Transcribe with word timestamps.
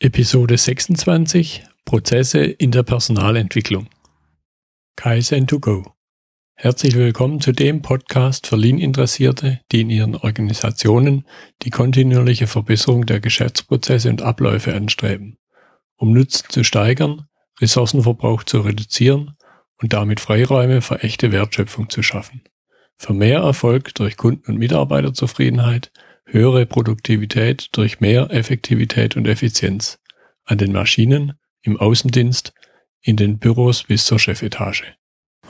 Episode 0.00 0.56
26 0.56 1.64
Prozesse 1.84 2.44
in 2.44 2.70
der 2.70 2.84
Personalentwicklung. 2.84 3.88
Kaizen 4.94 5.48
to 5.48 5.58
go. 5.58 5.92
Herzlich 6.54 6.94
willkommen 6.94 7.40
zu 7.40 7.50
dem 7.50 7.82
Podcast 7.82 8.46
für 8.46 8.54
Lean-Interessierte, 8.54 9.58
die 9.72 9.80
in 9.80 9.90
ihren 9.90 10.14
Organisationen 10.14 11.26
die 11.62 11.70
kontinuierliche 11.70 12.46
Verbesserung 12.46 13.06
der 13.06 13.18
Geschäftsprozesse 13.18 14.08
und 14.08 14.22
Abläufe 14.22 14.72
anstreben, 14.72 15.36
um 15.96 16.12
Nutzen 16.12 16.46
zu 16.48 16.62
steigern, 16.62 17.26
Ressourcenverbrauch 17.60 18.44
zu 18.44 18.60
reduzieren 18.60 19.34
und 19.82 19.94
damit 19.94 20.20
Freiräume 20.20 20.80
für 20.80 21.02
echte 21.02 21.32
Wertschöpfung 21.32 21.90
zu 21.90 22.04
schaffen. 22.04 22.42
Für 22.98 23.14
mehr 23.14 23.40
Erfolg 23.40 23.96
durch 23.96 24.16
Kunden- 24.16 24.48
und 24.48 24.58
Mitarbeiterzufriedenheit 24.58 25.90
höhere 26.30 26.66
Produktivität 26.66 27.68
durch 27.72 28.00
mehr 28.00 28.28
Effektivität 28.30 29.16
und 29.16 29.26
Effizienz 29.26 29.98
an 30.44 30.58
den 30.58 30.72
Maschinen, 30.72 31.34
im 31.62 31.78
Außendienst, 31.78 32.52
in 33.00 33.16
den 33.16 33.38
Büros 33.38 33.84
bis 33.84 34.04
zur 34.04 34.18
Chefetage. 34.18 34.84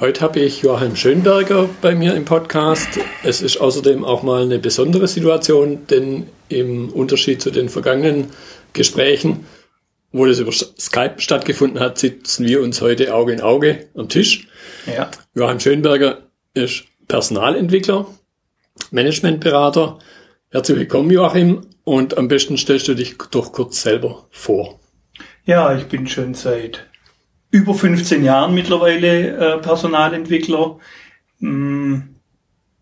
Heute 0.00 0.20
habe 0.20 0.38
ich 0.38 0.62
Joachim 0.62 0.94
Schönberger 0.94 1.68
bei 1.82 1.94
mir 1.94 2.14
im 2.14 2.24
Podcast. 2.24 3.00
Es 3.24 3.42
ist 3.42 3.56
außerdem 3.56 4.04
auch 4.04 4.22
mal 4.22 4.44
eine 4.44 4.60
besondere 4.60 5.08
Situation, 5.08 5.86
denn 5.88 6.28
im 6.48 6.90
Unterschied 6.90 7.42
zu 7.42 7.50
den 7.50 7.68
vergangenen 7.68 8.30
Gesprächen, 8.72 9.46
wo 10.12 10.24
das 10.24 10.38
über 10.38 10.52
Skype 10.52 11.14
stattgefunden 11.18 11.80
hat, 11.80 11.98
sitzen 11.98 12.46
wir 12.46 12.62
uns 12.62 12.80
heute 12.80 13.12
Auge 13.12 13.32
in 13.32 13.40
Auge 13.40 13.88
am 13.96 14.08
Tisch. 14.08 14.46
Ja. 14.86 15.10
Joachim 15.34 15.58
Schönberger 15.58 16.28
ist 16.54 16.84
Personalentwickler, 17.08 18.06
Managementberater, 18.92 19.98
Herzlich 20.50 20.78
willkommen, 20.78 21.10
Joachim. 21.10 21.60
Und 21.84 22.16
am 22.16 22.26
besten 22.26 22.56
stellst 22.56 22.88
du 22.88 22.94
dich 22.94 23.18
doch 23.30 23.52
kurz 23.52 23.82
selber 23.82 24.28
vor. 24.30 24.80
Ja, 25.44 25.76
ich 25.76 25.84
bin 25.88 26.06
schon 26.06 26.32
seit 26.32 26.86
über 27.50 27.74
15 27.74 28.24
Jahren 28.24 28.54
mittlerweile 28.54 29.36
äh, 29.36 29.58
Personalentwickler. 29.58 30.78
Hm, 31.40 32.14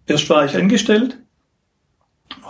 erst 0.06 0.30
war 0.30 0.44
ich 0.44 0.56
angestellt. 0.56 1.18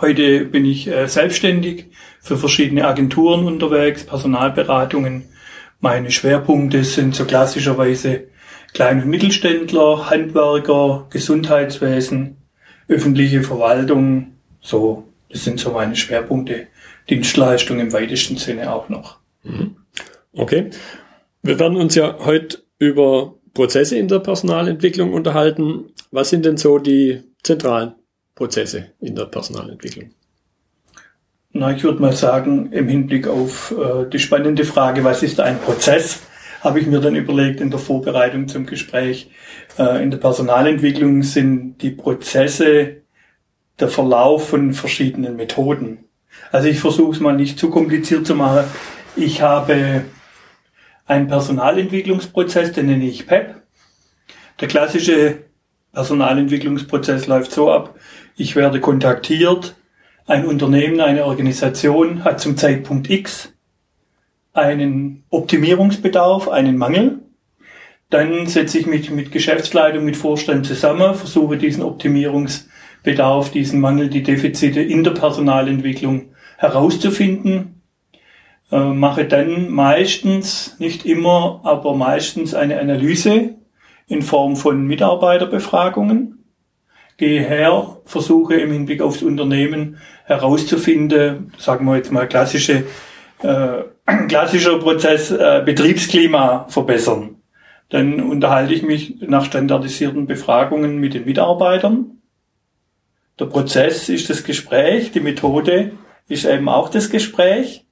Heute 0.01 0.45
bin 0.45 0.65
ich 0.65 0.87
äh, 0.87 1.07
selbstständig 1.07 1.87
für 2.21 2.37
verschiedene 2.37 2.87
Agenturen 2.87 3.47
unterwegs, 3.47 4.03
Personalberatungen. 4.03 5.23
Meine 5.79 6.11
Schwerpunkte 6.11 6.83
sind 6.83 7.15
so 7.15 7.25
klassischerweise 7.25 8.25
Klein- 8.71 9.01
und 9.01 9.09
Mittelständler, 9.09 10.11
Handwerker, 10.11 11.07
Gesundheitswesen, 11.09 12.37
öffentliche 12.87 13.41
Verwaltung, 13.41 14.33
so 14.61 15.06
das 15.29 15.43
sind 15.43 15.59
so 15.59 15.71
meine 15.71 15.95
Schwerpunkte. 15.95 16.67
Dienstleistung 17.09 17.79
im 17.79 17.93
weitesten 17.93 18.37
Sinne 18.37 18.73
auch 18.73 18.89
noch. 18.89 19.19
Mhm. 19.43 19.77
Okay. 20.33 20.69
Wir 21.41 21.59
werden 21.59 21.77
uns 21.77 21.95
ja 21.95 22.17
heute 22.19 22.59
über 22.79 23.35
Prozesse 23.53 23.97
in 23.97 24.07
der 24.07 24.19
Personalentwicklung 24.19 25.13
unterhalten. 25.13 25.91
Was 26.11 26.29
sind 26.29 26.45
denn 26.45 26.57
so 26.57 26.79
die 26.79 27.23
zentralen 27.43 27.95
Prozesse 28.35 28.91
in 28.99 29.15
der 29.15 29.25
Personalentwicklung? 29.25 30.11
Na, 31.53 31.71
ich 31.71 31.83
würde 31.83 32.01
mal 32.01 32.13
sagen, 32.13 32.71
im 32.71 32.87
Hinblick 32.87 33.27
auf 33.27 33.71
äh, 33.71 34.07
die 34.09 34.19
spannende 34.19 34.63
Frage, 34.63 35.03
was 35.03 35.23
ist 35.23 35.39
ein 35.39 35.59
Prozess, 35.59 36.19
habe 36.61 36.79
ich 36.79 36.85
mir 36.85 36.99
dann 36.99 37.15
überlegt 37.15 37.61
in 37.61 37.71
der 37.71 37.79
Vorbereitung 37.79 38.47
zum 38.47 38.65
Gespräch. 38.65 39.31
Äh, 39.79 40.03
in 40.03 40.11
der 40.11 40.17
Personalentwicklung 40.17 41.23
sind 41.23 41.77
die 41.81 41.91
Prozesse 41.91 42.97
der 43.79 43.89
Verlauf 43.89 44.49
von 44.49 44.73
verschiedenen 44.73 45.35
Methoden. 45.35 46.05
Also 46.51 46.67
ich 46.67 46.79
versuche 46.79 47.11
es 47.11 47.19
mal 47.19 47.35
nicht 47.35 47.59
zu 47.59 47.69
kompliziert 47.69 48.25
zu 48.25 48.35
machen. 48.35 48.65
Ich 49.15 49.41
habe 49.41 50.05
einen 51.05 51.27
Personalentwicklungsprozess, 51.27 52.71
den 52.71 52.87
nenne 52.87 53.05
ich 53.05 53.27
PEP. 53.27 53.55
Der 54.59 54.67
klassische 54.67 55.39
Personalentwicklungsprozess 55.93 57.27
läuft 57.27 57.51
so 57.51 57.71
ab, 57.71 57.95
ich 58.35 58.55
werde 58.55 58.79
kontaktiert, 58.79 59.75
ein 60.25 60.45
Unternehmen, 60.45 60.99
eine 60.99 61.25
Organisation 61.25 62.23
hat 62.23 62.39
zum 62.39 62.57
Zeitpunkt 62.57 63.09
X 63.09 63.53
einen 64.53 65.23
Optimierungsbedarf, 65.29 66.49
einen 66.49 66.77
Mangel. 66.77 67.19
Dann 68.09 68.47
setze 68.47 68.79
ich 68.79 68.87
mich 68.87 69.11
mit 69.11 69.31
Geschäftsleitung, 69.31 70.03
mit 70.03 70.17
Vorstand 70.17 70.65
zusammen, 70.65 71.15
versuche 71.15 71.57
diesen 71.57 71.83
Optimierungsbedarf 71.83 72.76
Bedarf, 73.07 73.51
diesen 73.51 73.79
Mangel, 73.79 74.09
die 74.09 74.21
Defizite 74.21 74.81
in 74.81 75.01
der 75.01 75.11
Personalentwicklung 75.11 76.33
herauszufinden. 76.57 77.81
Äh, 78.69 78.79
mache 78.79 79.23
dann 79.23 79.69
meistens, 79.69 80.75
nicht 80.77 81.05
immer, 81.05 81.61
aber 81.63 81.95
meistens 81.95 82.53
eine 82.53 82.77
Analyse 82.81 83.55
in 84.07 84.21
Form 84.23 84.57
von 84.57 84.85
Mitarbeiterbefragungen. 84.85 86.43
Gehe 87.15 87.39
her, 87.39 87.97
versuche 88.03 88.55
im 88.55 88.73
Hinblick 88.73 89.01
aufs 89.01 89.23
Unternehmen 89.23 89.99
herauszufinden, 90.25 91.53
sagen 91.57 91.85
wir 91.85 91.95
jetzt 91.95 92.11
mal 92.11 92.27
klassische, 92.27 92.83
äh, 93.41 93.83
klassischer 94.27 94.79
Prozess, 94.79 95.31
äh, 95.31 95.63
Betriebsklima 95.65 96.65
verbessern. 96.67 97.37
Dann 97.87 98.19
unterhalte 98.19 98.73
ich 98.73 98.83
mich 98.83 99.21
nach 99.21 99.45
standardisierten 99.45 100.27
Befragungen 100.27 100.97
mit 100.97 101.13
den 101.13 101.23
Mitarbeitern 101.23 102.16
der 103.39 103.45
Prozess 103.45 104.09
ist 104.09 104.29
das 104.29 104.43
Gespräch, 104.43 105.11
die 105.11 105.19
Methode 105.19 105.91
ist 106.27 106.45
eben 106.45 106.69
auch 106.69 106.89
das 106.89 107.09
Gespräch. 107.09 107.85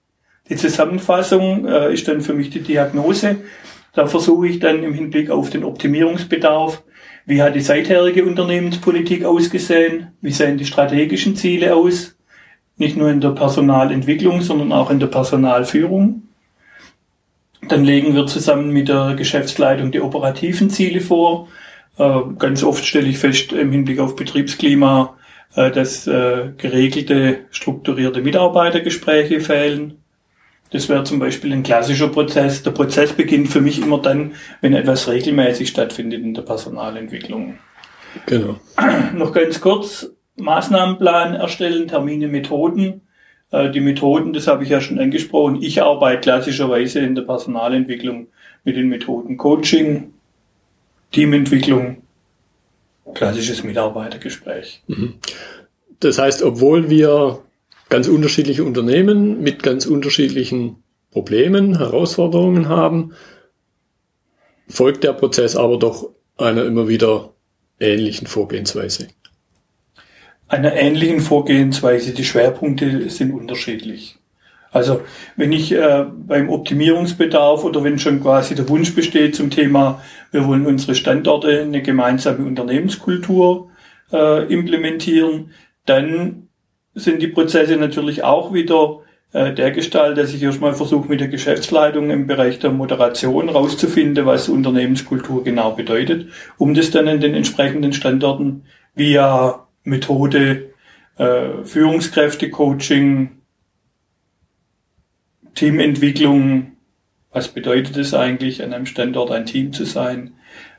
Die 0.49 0.55
Zusammenfassung 0.55 1.67
äh, 1.67 1.93
ist 1.93 2.07
dann 2.07 2.21
für 2.21 2.33
mich 2.33 2.49
die 2.49 2.61
Diagnose. 2.61 3.37
Da 3.93 4.07
versuche 4.07 4.47
ich 4.47 4.59
dann 4.59 4.83
im 4.83 4.93
Hinblick 4.93 5.29
auf 5.29 5.49
den 5.49 5.63
Optimierungsbedarf, 5.63 6.83
wie 7.25 7.41
hat 7.41 7.55
die 7.55 7.61
seitherige 7.61 8.25
Unternehmenspolitik 8.25 9.23
ausgesehen, 9.23 10.11
wie 10.21 10.31
sehen 10.31 10.57
die 10.57 10.65
strategischen 10.65 11.35
Ziele 11.35 11.75
aus, 11.75 12.15
nicht 12.77 12.97
nur 12.97 13.09
in 13.09 13.21
der 13.21 13.29
Personalentwicklung, 13.29 14.41
sondern 14.41 14.71
auch 14.71 14.91
in 14.91 14.99
der 14.99 15.07
Personalführung. 15.07 16.23
Dann 17.67 17.83
legen 17.83 18.13
wir 18.13 18.27
zusammen 18.27 18.71
mit 18.71 18.89
der 18.89 19.15
Geschäftsleitung 19.15 19.91
die 19.91 20.01
operativen 20.01 20.69
Ziele 20.69 21.01
vor. 21.01 21.47
Äh, 21.97 22.19
ganz 22.37 22.63
oft 22.63 22.85
stelle 22.85 23.07
ich 23.07 23.17
fest, 23.17 23.53
im 23.53 23.71
Hinblick 23.71 23.99
auf 23.99 24.15
Betriebsklima 24.15 25.15
äh, 25.55 25.71
dass 25.71 26.07
äh, 26.07 26.51
geregelte, 26.57 27.45
strukturierte 27.51 28.21
Mitarbeitergespräche 28.21 29.39
fehlen. 29.39 29.99
Das 30.71 30.89
wäre 30.89 31.03
zum 31.03 31.19
Beispiel 31.19 31.53
ein 31.53 31.63
klassischer 31.63 32.09
Prozess. 32.09 32.63
Der 32.63 32.71
Prozess 32.71 33.13
beginnt 33.13 33.49
für 33.49 33.61
mich 33.61 33.81
immer 33.81 33.99
dann, 33.99 34.33
wenn 34.61 34.73
etwas 34.73 35.07
regelmäßig 35.09 35.69
stattfindet 35.69 36.23
in 36.23 36.33
der 36.33 36.41
Personalentwicklung. 36.41 37.55
Genau. 38.25 38.59
Noch 39.13 39.31
ganz 39.31 39.61
kurz, 39.61 40.11
Maßnahmenplan 40.37 41.35
erstellen, 41.35 41.87
Termine, 41.87 42.27
Methoden. 42.27 43.01
Äh, 43.51 43.71
die 43.71 43.79
Methoden, 43.79 44.33
das 44.33 44.47
habe 44.47 44.63
ich 44.63 44.69
ja 44.69 44.81
schon 44.81 44.99
angesprochen. 44.99 45.61
Ich 45.61 45.81
arbeite 45.81 46.21
klassischerweise 46.21 46.99
in 46.99 47.15
der 47.15 47.23
Personalentwicklung 47.23 48.27
mit 48.63 48.75
den 48.75 48.89
Methoden 48.89 49.37
Coaching, 49.37 50.13
Teamentwicklung, 51.11 52.01
klassisches 53.13 53.63
Mitarbeitergespräch. 53.63 54.83
Mhm. 54.87 55.15
Das 55.99 56.17
heißt, 56.17 56.43
obwohl 56.43 56.89
wir 56.89 57.43
ganz 57.89 58.07
unterschiedliche 58.07 58.63
Unternehmen 58.63 59.41
mit 59.41 59.63
ganz 59.63 59.85
unterschiedlichen 59.85 60.83
Problemen, 61.11 61.77
Herausforderungen 61.77 62.67
haben, 62.67 63.13
folgt 64.67 65.03
der 65.03 65.13
Prozess 65.13 65.55
aber 65.55 65.77
doch 65.77 66.09
einer 66.37 66.65
immer 66.65 66.87
wieder 66.87 67.33
ähnlichen 67.79 68.27
Vorgehensweise. 68.27 69.07
Einer 70.47 70.73
ähnlichen 70.73 71.21
Vorgehensweise. 71.21 72.13
Die 72.13 72.25
Schwerpunkte 72.25 73.09
sind 73.09 73.33
unterschiedlich. 73.33 74.17
Also 74.75 75.03
wenn 75.37 75.53
ich 75.53 75.71
äh, 75.71 76.05
beim 76.27 76.49
Optimierungsbedarf 76.49 77.63
oder 77.63 77.81
wenn 77.85 77.97
schon 77.97 78.21
quasi 78.21 78.55
der 78.55 78.67
Wunsch 78.67 78.93
besteht 78.93 79.33
zum 79.33 79.49
Thema, 79.49 80.03
wir 80.31 80.45
wollen 80.45 80.65
unsere 80.65 80.95
Standorte 80.95 81.61
eine 81.61 81.81
gemeinsame 81.81 82.45
Unternehmenskultur 82.45 83.69
äh, 84.11 84.43
implementieren, 84.53 85.51
dann 85.85 86.49
sind 86.93 87.21
die 87.21 87.29
Prozesse 87.29 87.77
natürlich 87.77 88.25
auch 88.25 88.51
wieder 88.51 88.99
äh, 89.31 89.53
der 89.53 89.71
Gestalt, 89.71 90.17
dass 90.17 90.33
ich 90.33 90.43
erstmal 90.43 90.73
versuche 90.73 91.07
mit 91.07 91.21
der 91.21 91.29
Geschäftsleitung 91.29 92.09
im 92.09 92.27
Bereich 92.27 92.59
der 92.59 92.71
Moderation 92.71 93.47
rauszufinden, 93.47 94.25
was 94.25 94.49
Unternehmenskultur 94.49 95.45
genau 95.45 95.71
bedeutet, 95.71 96.27
um 96.57 96.73
das 96.73 96.91
dann 96.91 97.07
in 97.07 97.21
den 97.21 97.33
entsprechenden 97.33 97.93
Standorten 97.93 98.63
via 98.93 99.67
Methode, 99.85 100.73
äh, 101.17 101.63
Führungskräfte-Coaching, 101.63 103.34
Teamentwicklung, 105.55 106.73
was 107.31 107.47
bedeutet 107.49 107.97
es 107.97 108.13
eigentlich, 108.13 108.63
an 108.63 108.73
einem 108.73 108.85
Standort 108.85 109.31
ein 109.31 109.45
Team 109.45 109.73
zu 109.73 109.85
sein, 109.85 110.33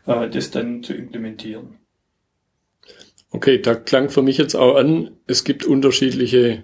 äh, 0.06 0.28
das 0.28 0.50
dann 0.50 0.82
zu 0.82 0.94
implementieren. 0.94 1.78
Okay, 3.30 3.60
da 3.60 3.74
klang 3.74 4.08
für 4.10 4.22
mich 4.22 4.38
jetzt 4.38 4.54
auch 4.54 4.76
an, 4.76 5.10
es 5.26 5.44
gibt 5.44 5.64
unterschiedliche 5.64 6.62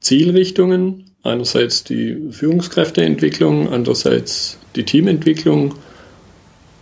Zielrichtungen 0.00 1.12
Einerseits 1.24 1.84
die 1.84 2.30
Führungskräfteentwicklung, 2.30 3.72
andererseits 3.72 4.58
die 4.74 4.84
Teamentwicklung. 4.84 5.74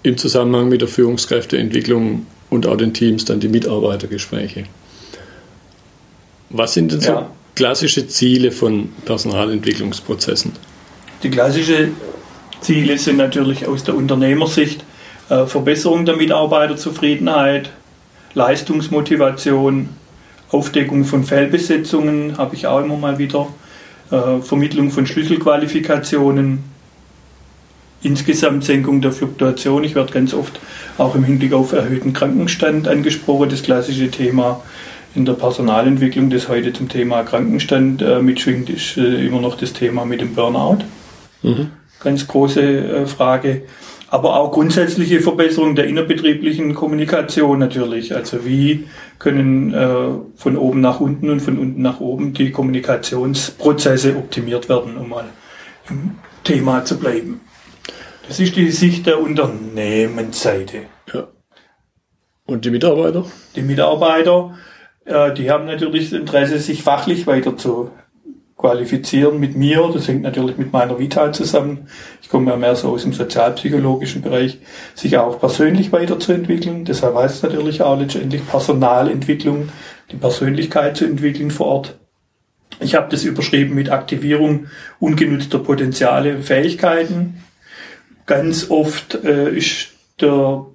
Im 0.03 0.17
Zusammenhang 0.17 0.71
mit 0.71 0.81
der 0.81 0.89
Führungskräfteentwicklung 0.89 2.27
und 2.49 2.67
auch 2.67 2.79
den 2.79 2.95
Teams 2.95 3.27
dann 3.27 3.39
die 3.39 3.49
Mitarbeitergespräche. 3.49 4.65
Was 6.49 6.73
sind 6.73 6.91
denn 6.93 7.03
so 7.03 7.13
ja. 7.13 7.31
Klassische 7.61 8.09
Ziele 8.09 8.53
von 8.53 8.89
Personalentwicklungsprozessen? 9.05 10.53
Die 11.23 11.29
klassischen 11.29 11.95
Ziele 12.63 12.97
sind 12.97 13.19
natürlich 13.19 13.67
aus 13.69 13.85
der 13.85 13.97
Unternehmersicht 13.97 14.83
äh, 15.29 15.45
Verbesserung 15.45 16.07
der 16.07 16.17
Mitarbeiterzufriedenheit, 16.17 17.69
Leistungsmotivation, 18.33 19.91
Aufdeckung 20.51 21.05
von 21.05 21.23
Fehlbesetzungen 21.23 22.39
habe 22.39 22.57
ich 22.57 22.67
auch 22.67 22.83
immer 22.83 22.97
mal 22.97 23.19
wieder, 23.19 23.49
äh, 24.11 24.41
Vermittlung 24.41 24.91
von 24.91 25.07
Schlüsselqualifikationen, 25.07 26.65
insgesamt 28.03 28.65
Senkung 28.65 29.03
der 29.03 29.13
Fluktuation. 29.13 29.85
Ich 29.85 29.95
werde 29.95 30.15
ganz 30.15 30.33
oft 30.33 30.59
auch 30.97 31.15
im 31.15 31.25
Hinblick 31.25 31.53
auf 31.53 31.73
erhöhten 31.73 32.15
Krankenstand 32.15 32.89
angesprochen, 32.89 33.51
das 33.51 33.63
klassische 33.63 34.11
Thema 34.11 34.63
in 35.15 35.25
der 35.25 35.33
Personalentwicklung, 35.33 36.31
das 36.31 36.49
heute 36.49 36.73
zum 36.73 36.89
Thema 36.89 37.23
Krankenstand 37.23 38.03
äh, 38.03 38.21
mitschwingt, 38.21 38.71
ist 38.71 38.97
äh, 38.97 39.27
immer 39.27 39.41
noch 39.41 39.57
das 39.57 39.73
Thema 39.73 40.05
mit 40.05 40.21
dem 40.21 40.35
Burnout. 40.35 40.85
Mhm. 41.43 41.71
Ganz 42.03 42.27
große 42.27 42.61
äh, 42.63 43.07
Frage. 43.07 43.63
Aber 44.09 44.37
auch 44.37 44.51
grundsätzliche 44.51 45.21
Verbesserung 45.21 45.77
der 45.77 45.87
innerbetrieblichen 45.87 46.75
Kommunikation 46.75 47.61
natürlich. 47.61 48.15
Also 48.15 48.45
wie 48.45 48.89
können 49.21 49.73
äh, 49.73 50.09
von 50.35 50.57
oben 50.57 50.81
nach 50.81 51.01
unten 51.01 51.31
und 51.31 51.41
von 51.41 51.59
unten 51.59 51.83
nach 51.83 52.01
oben 52.01 52.33
die 52.33 52.51
Kommunikationsprozesse 52.51 54.17
optimiert 54.17 54.69
werden, 54.69 54.97
um 54.97 55.11
mal 55.11 55.27
im 55.89 56.17
Thema 56.43 56.85
zu 56.85 56.99
bleiben. 56.99 57.41
Das 58.27 58.41
ist 58.41 58.57
die 58.57 58.71
Sicht 58.71 59.07
der 59.07 59.21
Unternehmensseite. 59.21 60.83
Ja. 61.13 61.29
Und 62.47 62.65
die 62.65 62.71
Mitarbeiter? 62.71 63.27
Die 63.55 63.63
Mitarbeiter 63.63 64.57
die 65.37 65.51
haben 65.51 65.67
natürlich 65.67 66.11
das 66.11 66.19
Interesse, 66.19 66.59
sich 66.59 66.83
fachlich 66.83 67.27
weiter 67.27 67.57
zu 67.57 67.91
qualifizieren 68.61 69.41
mit 69.41 69.57
mir. 69.57 69.91
Das 69.93 70.07
hängt 70.07 70.23
natürlich 70.23 70.59
mit 70.59 70.73
meiner 70.73 70.99
Vita 70.99 71.33
zusammen. 71.33 71.89
Ich 72.23 72.29
komme 72.29 72.51
ja 72.51 72.57
mehr 72.57 72.77
so 72.77 72.91
aus 72.91 73.03
dem 73.03 73.13
sozialpsychologischen 73.13 74.21
Bereich, 74.21 74.59
sich 74.95 75.17
auch 75.17 75.41
persönlich 75.41 75.93
weiterzuentwickeln. 75.93 76.85
Deshalb 76.85 77.15
heißt 77.17 77.37
es 77.37 77.43
natürlich 77.43 77.83
auch 77.83 77.99
letztendlich 77.99 78.47
Personalentwicklung, 78.47 79.71
die 80.13 80.17
Persönlichkeit 80.17 80.97
zu 80.97 81.07
entwickeln 81.07 81.51
vor 81.51 81.67
Ort. 81.67 81.99
Ich 82.81 82.95
habe 82.95 83.11
das 83.11 83.25
überschrieben 83.25 83.75
mit 83.75 83.91
Aktivierung 83.91 84.67
ungenutzter 84.99 85.59
Potenziale 85.59 86.37
und 86.37 86.43
Fähigkeiten. 86.43 87.43
Ganz 88.27 88.71
oft 88.71 89.25
äh, 89.25 89.51
ist 89.57 89.89
der, 90.21 90.67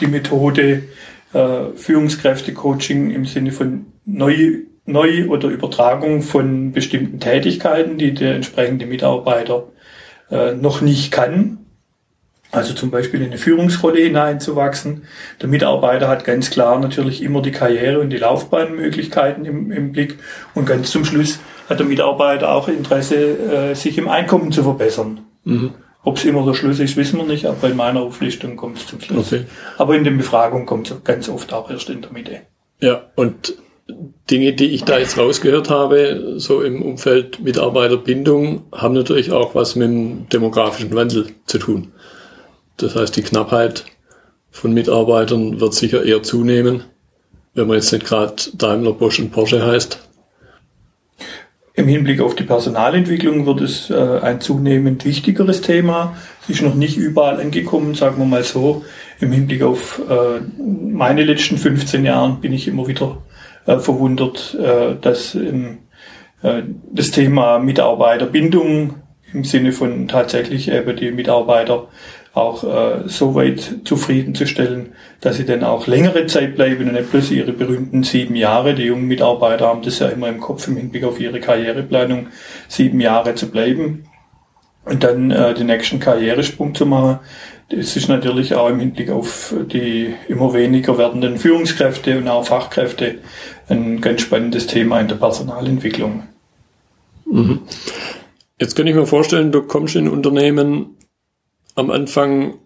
die 0.00 0.06
Methode 0.06 0.84
äh, 1.32 1.76
Führungskräfte-Coaching 1.76 3.10
im 3.10 3.24
Sinne 3.24 3.52
von 3.52 3.86
Neu, 4.04 4.62
Neu- 4.86 5.28
oder 5.28 5.48
Übertragung 5.48 6.22
von 6.22 6.72
bestimmten 6.72 7.20
Tätigkeiten, 7.20 7.98
die 7.98 8.14
der 8.14 8.34
entsprechende 8.34 8.86
Mitarbeiter 8.86 9.68
äh, 10.30 10.54
noch 10.54 10.80
nicht 10.80 11.12
kann. 11.12 11.58
Also 12.50 12.72
zum 12.72 12.90
Beispiel 12.90 13.20
in 13.20 13.26
eine 13.26 13.36
Führungsrolle 13.36 14.00
hineinzuwachsen. 14.00 15.02
Der 15.42 15.48
Mitarbeiter 15.50 16.08
hat 16.08 16.24
ganz 16.24 16.48
klar 16.48 16.80
natürlich 16.80 17.22
immer 17.22 17.42
die 17.42 17.50
Karriere 17.50 18.00
und 18.00 18.08
die 18.08 18.16
Laufbahnmöglichkeiten 18.16 19.44
im, 19.44 19.70
im 19.70 19.92
Blick. 19.92 20.18
Und 20.54 20.64
ganz 20.64 20.90
zum 20.90 21.04
Schluss 21.04 21.40
hat 21.68 21.78
der 21.78 21.86
Mitarbeiter 21.86 22.50
auch 22.50 22.68
Interesse, 22.68 23.16
äh, 23.16 23.74
sich 23.74 23.98
im 23.98 24.08
Einkommen 24.08 24.50
zu 24.50 24.62
verbessern. 24.62 25.20
Mhm. 25.44 25.74
Ob 26.04 26.16
es 26.16 26.24
immer 26.24 26.46
der 26.46 26.54
Schluss 26.54 26.78
ist, 26.78 26.96
wissen 26.96 27.18
wir 27.18 27.26
nicht, 27.26 27.46
aber 27.46 27.68
in 27.68 27.76
meiner 27.76 28.00
Auflistung 28.00 28.56
kommt 28.56 28.78
es 28.78 28.86
zum 28.86 29.00
Schluss. 29.00 29.32
Okay. 29.32 29.44
Aber 29.76 29.96
in 29.96 30.04
den 30.04 30.16
Befragungen 30.16 30.66
kommt 30.66 30.90
es 30.90 31.04
ganz 31.04 31.28
oft 31.28 31.52
auch 31.52 31.70
erst 31.70 31.90
in 31.90 32.02
der 32.02 32.12
Mitte. 32.12 32.40
Ja, 32.80 33.10
und 33.16 33.54
Dinge, 34.30 34.52
die 34.52 34.66
ich 34.66 34.84
da 34.84 34.98
jetzt 34.98 35.18
rausgehört 35.18 35.70
habe, 35.70 36.34
so 36.36 36.62
im 36.62 36.82
Umfeld 36.82 37.40
Mitarbeiterbindung, 37.40 38.64
haben 38.72 38.94
natürlich 38.94 39.32
auch 39.32 39.54
was 39.54 39.76
mit 39.76 39.88
dem 39.88 40.28
demografischen 40.28 40.94
Wandel 40.94 41.26
zu 41.46 41.58
tun. 41.58 41.92
Das 42.76 42.94
heißt, 42.94 43.16
die 43.16 43.22
Knappheit 43.22 43.84
von 44.50 44.72
Mitarbeitern 44.72 45.60
wird 45.60 45.74
sicher 45.74 46.04
eher 46.04 46.22
zunehmen, 46.22 46.84
wenn 47.54 47.66
man 47.66 47.76
jetzt 47.76 47.92
nicht 47.92 48.06
gerade 48.06 48.34
Daimler, 48.54 48.92
Bosch 48.92 49.18
und 49.18 49.30
Porsche 49.30 49.64
heißt. 49.64 50.07
Im 51.78 51.86
Hinblick 51.86 52.20
auf 52.20 52.34
die 52.34 52.42
Personalentwicklung 52.42 53.46
wird 53.46 53.60
es 53.60 53.88
äh, 53.88 54.18
ein 54.20 54.40
zunehmend 54.40 55.04
wichtigeres 55.04 55.60
Thema. 55.60 56.16
Es 56.42 56.50
ist 56.50 56.62
noch 56.62 56.74
nicht 56.74 56.96
überall 56.96 57.40
angekommen, 57.40 57.94
sagen 57.94 58.18
wir 58.18 58.24
mal 58.24 58.42
so. 58.42 58.84
Im 59.20 59.30
Hinblick 59.30 59.62
auf 59.62 60.02
äh, 60.10 60.40
meine 60.60 61.22
letzten 61.22 61.56
15 61.56 62.04
Jahren 62.04 62.40
bin 62.40 62.52
ich 62.52 62.66
immer 62.66 62.88
wieder 62.88 63.18
äh, 63.66 63.78
verwundert, 63.78 64.56
dass 65.00 65.36
das 66.92 67.10
Thema 67.10 67.58
Mitarbeiterbindung 67.60 68.94
im 69.32 69.44
Sinne 69.44 69.72
von 69.72 70.08
tatsächlich 70.08 70.70
eben 70.70 70.96
die 70.96 71.12
Mitarbeiter 71.12 71.88
auch 72.34 72.64
äh, 72.64 73.08
so 73.08 73.34
weit 73.34 73.80
zufriedenzustellen, 73.84 74.90
dass 75.20 75.36
sie 75.36 75.44
dann 75.44 75.64
auch 75.64 75.86
längere 75.86 76.26
Zeit 76.26 76.54
bleiben 76.54 76.88
und 76.88 76.94
nicht 76.94 77.10
bloß 77.10 77.30
ihre 77.30 77.52
berühmten 77.52 78.02
sieben 78.02 78.36
Jahre. 78.36 78.74
Die 78.74 78.84
jungen 78.84 79.06
Mitarbeiter 79.06 79.66
haben 79.66 79.82
das 79.82 79.98
ja 79.98 80.08
immer 80.08 80.28
im 80.28 80.40
Kopf 80.40 80.68
im 80.68 80.76
Hinblick 80.76 81.04
auf 81.04 81.18
ihre 81.20 81.40
Karriereplanung, 81.40 82.28
sieben 82.68 83.00
Jahre 83.00 83.34
zu 83.34 83.50
bleiben 83.50 84.04
und 84.84 85.02
dann 85.04 85.30
äh, 85.30 85.54
den 85.54 85.66
nächsten 85.66 86.00
Karrieresprung 86.00 86.74
zu 86.74 86.86
machen. 86.86 87.18
Das 87.70 87.96
ist 87.96 88.08
natürlich 88.08 88.54
auch 88.54 88.70
im 88.70 88.78
Hinblick 88.78 89.10
auf 89.10 89.54
die 89.70 90.14
immer 90.28 90.54
weniger 90.54 90.96
werdenden 90.96 91.36
Führungskräfte 91.36 92.16
und 92.16 92.26
auch 92.28 92.46
Fachkräfte 92.46 93.16
ein 93.68 94.00
ganz 94.00 94.22
spannendes 94.22 94.66
Thema 94.66 95.00
in 95.00 95.08
der 95.08 95.16
Personalentwicklung. 95.16 96.22
Mhm. 97.26 97.60
Jetzt 98.58 98.74
kann 98.74 98.86
ich 98.86 98.94
mir 98.94 99.06
vorstellen, 99.06 99.52
du 99.52 99.62
kommst 99.62 99.96
in 99.96 100.08
Unternehmen 100.08 100.96
am 101.78 101.90
Anfang 101.90 102.58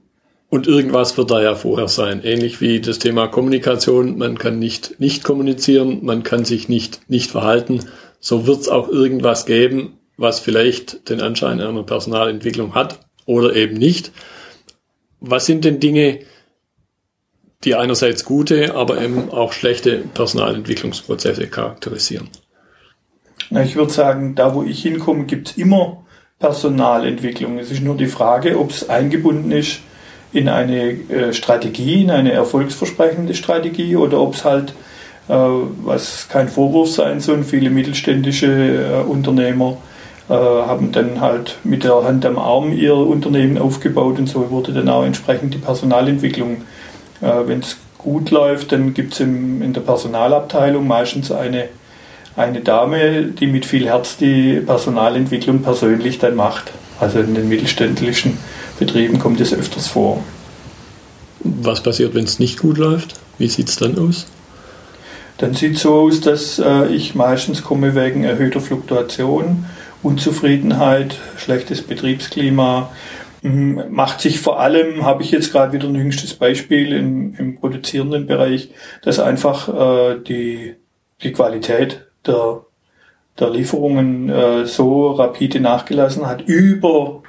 und 0.48 0.66
irgendwas 0.66 1.16
wird 1.16 1.30
da 1.30 1.42
ja 1.42 1.54
vorher 1.54 1.88
sein. 1.88 2.22
Ähnlich 2.24 2.60
wie 2.60 2.80
das 2.80 2.98
Thema 2.98 3.26
Kommunikation. 3.28 4.18
Man 4.18 4.38
kann 4.38 4.58
nicht 4.58 4.98
nicht 5.00 5.22
kommunizieren, 5.22 6.04
man 6.04 6.22
kann 6.22 6.44
sich 6.44 6.68
nicht 6.68 7.08
nicht 7.08 7.30
verhalten. 7.30 7.84
So 8.20 8.46
wird 8.46 8.60
es 8.60 8.68
auch 8.68 8.88
irgendwas 8.88 9.46
geben, 9.46 9.98
was 10.16 10.40
vielleicht 10.40 11.08
den 11.10 11.20
Anschein 11.20 11.60
einer 11.60 11.82
Personalentwicklung 11.82 12.74
hat 12.74 13.00
oder 13.26 13.54
eben 13.54 13.76
nicht. 13.76 14.12
Was 15.20 15.46
sind 15.46 15.64
denn 15.64 15.78
Dinge, 15.78 16.20
die 17.64 17.74
einerseits 17.74 18.24
gute, 18.24 18.74
aber 18.74 19.00
eben 19.00 19.30
auch 19.30 19.52
schlechte 19.52 19.98
Personalentwicklungsprozesse 20.14 21.48
charakterisieren? 21.48 22.28
Na, 23.50 23.62
ich 23.62 23.76
würde 23.76 23.92
sagen, 23.92 24.34
da 24.34 24.54
wo 24.54 24.62
ich 24.62 24.82
hinkomme, 24.82 25.26
gibt 25.26 25.50
es 25.50 25.58
immer 25.58 26.01
Personalentwicklung. 26.42 27.58
Es 27.60 27.70
ist 27.70 27.82
nur 27.82 27.96
die 27.96 28.08
Frage, 28.08 28.58
ob 28.58 28.70
es 28.70 28.90
eingebunden 28.90 29.52
ist 29.52 29.78
in 30.32 30.48
eine 30.48 30.90
äh, 31.08 31.32
Strategie, 31.32 32.02
in 32.02 32.10
eine 32.10 32.32
erfolgsversprechende 32.32 33.34
Strategie 33.34 33.94
oder 33.94 34.20
ob 34.20 34.34
es 34.34 34.44
halt, 34.44 34.70
äh, 35.28 35.34
was 35.34 36.28
kein 36.28 36.48
Vorwurf 36.48 36.90
sein 36.90 37.20
soll, 37.20 37.44
viele 37.44 37.70
mittelständische 37.70 38.48
äh, 38.48 39.08
Unternehmer 39.08 39.78
haben 40.28 40.92
dann 40.92 41.20
halt 41.20 41.58
mit 41.62 41.84
der 41.84 42.04
Hand 42.04 42.24
am 42.24 42.38
Arm 42.38 42.72
ihr 42.72 42.94
Unternehmen 42.94 43.58
aufgebaut 43.58 44.18
und 44.18 44.28
so 44.28 44.50
wurde 44.50 44.72
dann 44.72 44.88
auch 44.88 45.04
entsprechend 45.04 45.52
die 45.52 45.58
Personalentwicklung. 45.58 46.62
Wenn 47.20 47.58
es 47.58 47.76
gut 47.98 48.30
läuft, 48.30 48.72
dann 48.72 48.94
gibt 48.94 49.12
es 49.12 49.20
in 49.20 49.72
der 49.74 49.80
Personalabteilung 49.82 50.86
meistens 50.86 51.32
eine 51.32 51.68
eine 52.36 52.60
Dame, 52.60 53.24
die 53.24 53.46
mit 53.46 53.66
viel 53.66 53.86
Herz 53.86 54.16
die 54.16 54.60
Personalentwicklung 54.60 55.62
persönlich 55.62 56.18
dann 56.18 56.34
macht. 56.34 56.72
Also 57.00 57.20
in 57.20 57.34
den 57.34 57.48
mittelständischen 57.48 58.38
Betrieben 58.78 59.18
kommt 59.18 59.40
es 59.40 59.52
öfters 59.52 59.88
vor. 59.88 60.22
Was 61.40 61.82
passiert, 61.82 62.14
wenn 62.14 62.24
es 62.24 62.38
nicht 62.38 62.60
gut 62.60 62.78
läuft? 62.78 63.14
Wie 63.38 63.48
sieht 63.48 63.68
es 63.68 63.76
dann 63.76 63.98
aus? 63.98 64.26
Dann 65.38 65.54
sieht 65.54 65.76
es 65.76 65.82
so 65.82 65.94
aus, 65.94 66.20
dass 66.20 66.58
äh, 66.58 66.86
ich 66.86 67.14
meistens 67.14 67.62
komme 67.62 67.94
wegen 67.94 68.22
erhöhter 68.22 68.60
Fluktuation, 68.60 69.64
Unzufriedenheit, 70.02 71.18
schlechtes 71.36 71.82
Betriebsklima. 71.82 72.90
Mhm, 73.42 73.82
macht 73.90 74.20
sich 74.20 74.38
vor 74.40 74.60
allem, 74.60 75.04
habe 75.04 75.24
ich 75.24 75.32
jetzt 75.32 75.50
gerade 75.50 75.72
wieder 75.72 75.88
ein 75.88 75.96
jüngstes 75.96 76.34
Beispiel 76.34 76.92
im, 76.92 77.34
im 77.34 77.56
produzierenden 77.56 78.26
Bereich, 78.26 78.70
dass 79.02 79.18
einfach 79.18 79.68
äh, 79.68 80.20
die, 80.20 80.76
die 81.22 81.32
Qualität 81.32 82.06
der, 82.26 82.64
der 83.38 83.50
Lieferungen 83.50 84.28
äh, 84.28 84.66
so 84.66 85.12
rapide 85.12 85.60
nachgelassen 85.60 86.26
hat 86.26 86.42
über 86.42 87.22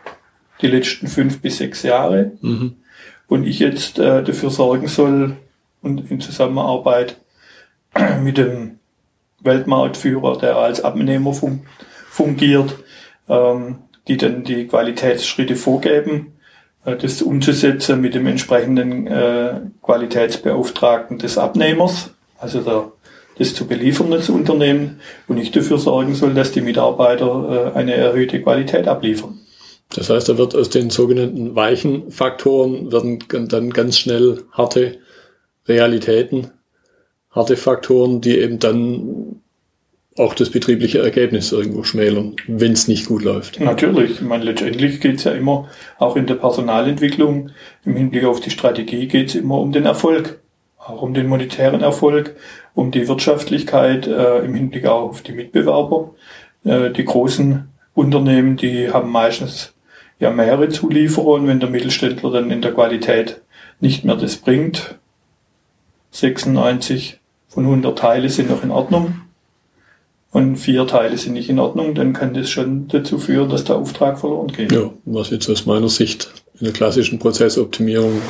die 0.61 0.67
letzten 0.67 1.07
fünf 1.07 1.41
bis 1.41 1.57
sechs 1.57 1.83
Jahre. 1.83 2.31
Mhm. 2.41 2.75
Und 3.27 3.47
ich 3.47 3.59
jetzt 3.59 3.99
äh, 3.99 4.23
dafür 4.23 4.49
sorgen 4.49 4.87
soll 4.87 5.37
und 5.81 6.09
in 6.11 6.19
Zusammenarbeit 6.19 7.17
mit 8.23 8.37
dem 8.37 8.79
Weltmarktführer, 9.41 10.37
der 10.37 10.55
als 10.57 10.83
Abnehmer 10.83 11.33
fun 11.33 11.65
fungiert, 12.09 12.75
ähm, 13.27 13.79
die 14.07 14.17
dann 14.17 14.43
die 14.43 14.67
Qualitätsschritte 14.67 15.55
vorgeben, 15.55 16.33
äh, 16.85 16.95
das 16.95 17.21
umzusetzen 17.21 18.01
mit 18.01 18.13
dem 18.13 18.27
entsprechenden 18.27 19.07
äh, 19.07 19.61
Qualitätsbeauftragten 19.81 21.17
des 21.17 21.37
Abnehmers, 21.37 22.11
also 22.37 22.61
der, 22.61 22.91
das 23.37 23.53
zu 23.53 23.67
beliefernden 23.67 24.21
Unternehmen 24.33 24.99
und 25.27 25.37
ich 25.37 25.51
dafür 25.51 25.77
sorgen 25.77 26.15
soll, 26.15 26.33
dass 26.33 26.51
die 26.51 26.61
Mitarbeiter 26.61 27.71
äh, 27.73 27.77
eine 27.77 27.95
erhöhte 27.95 28.41
Qualität 28.41 28.87
abliefern. 28.87 29.39
Das 29.95 30.09
heißt, 30.09 30.29
da 30.29 30.37
wird 30.37 30.55
aus 30.55 30.69
den 30.69 30.89
sogenannten 30.89 31.55
weichen 31.55 32.11
Faktoren 32.11 32.91
werden 32.91 33.19
dann 33.47 33.69
ganz 33.69 33.97
schnell 33.97 34.41
harte 34.51 34.97
Realitäten, 35.67 36.51
harte 37.31 37.57
Faktoren, 37.57 38.21
die 38.21 38.37
eben 38.39 38.59
dann 38.59 39.41
auch 40.17 40.35
das 40.35 40.51
betriebliche 40.51 40.99
Ergebnis 40.99 41.51
irgendwo 41.51 41.83
schmälern, 41.83 42.35
wenn 42.47 42.73
es 42.73 42.87
nicht 42.87 43.07
gut 43.07 43.23
läuft. 43.23 43.59
Natürlich, 43.59 44.11
ich 44.11 44.21
meine, 44.21 44.43
letztendlich 44.43 45.01
geht 45.01 45.17
es 45.17 45.23
ja 45.23 45.31
immer, 45.31 45.69
auch 45.97 46.15
in 46.15 46.27
der 46.27 46.35
Personalentwicklung, 46.35 47.49
im 47.83 47.95
Hinblick 47.95 48.25
auf 48.25 48.39
die 48.39 48.51
Strategie 48.51 49.07
geht 49.07 49.29
es 49.29 49.35
immer 49.35 49.57
um 49.57 49.71
den 49.71 49.85
Erfolg, 49.85 50.39
auch 50.77 51.01
um 51.01 51.13
den 51.13 51.27
monetären 51.27 51.81
Erfolg, 51.81 52.35
um 52.73 52.91
die 52.91 53.07
Wirtschaftlichkeit 53.07 54.07
äh, 54.07 54.39
im 54.39 54.53
Hinblick 54.55 54.85
auch 54.85 55.09
auf 55.09 55.21
die 55.21 55.33
Mitbewerber. 55.33 56.11
Äh, 56.63 56.91
die 56.91 57.05
großen 57.05 57.69
Unternehmen, 57.93 58.57
die 58.57 58.91
haben 58.91 59.11
meistens 59.11 59.73
ja 60.19 60.31
mehrere 60.31 60.69
Zulieferer 60.69 61.27
und 61.27 61.47
wenn 61.47 61.59
der 61.59 61.69
Mittelständler 61.69 62.31
dann 62.31 62.51
in 62.51 62.61
der 62.61 62.73
Qualität 62.73 63.41
nicht 63.79 64.05
mehr 64.05 64.15
das 64.15 64.37
bringt, 64.37 64.97
96 66.11 67.19
von 67.47 67.65
100 67.65 67.97
Teile 67.97 68.29
sind 68.29 68.49
noch 68.49 68.63
in 68.63 68.71
Ordnung 68.71 69.21
und 70.31 70.55
vier 70.57 70.87
Teile 70.87 71.17
sind 71.17 71.33
nicht 71.33 71.49
in 71.49 71.59
Ordnung, 71.59 71.93
dann 71.93 72.13
kann 72.13 72.33
das 72.33 72.49
schon 72.49 72.87
dazu 72.87 73.19
führen, 73.19 73.49
dass 73.49 73.63
der 73.63 73.75
Auftrag 73.75 74.19
verloren 74.19 74.47
geht. 74.47 74.71
Ja, 74.71 74.89
was 75.05 75.29
jetzt 75.29 75.49
aus 75.49 75.65
meiner 75.65 75.89
Sicht 75.89 76.31
in 76.59 76.65
der 76.65 76.73
klassischen 76.73 77.19
Prozessoptimierung 77.19 78.21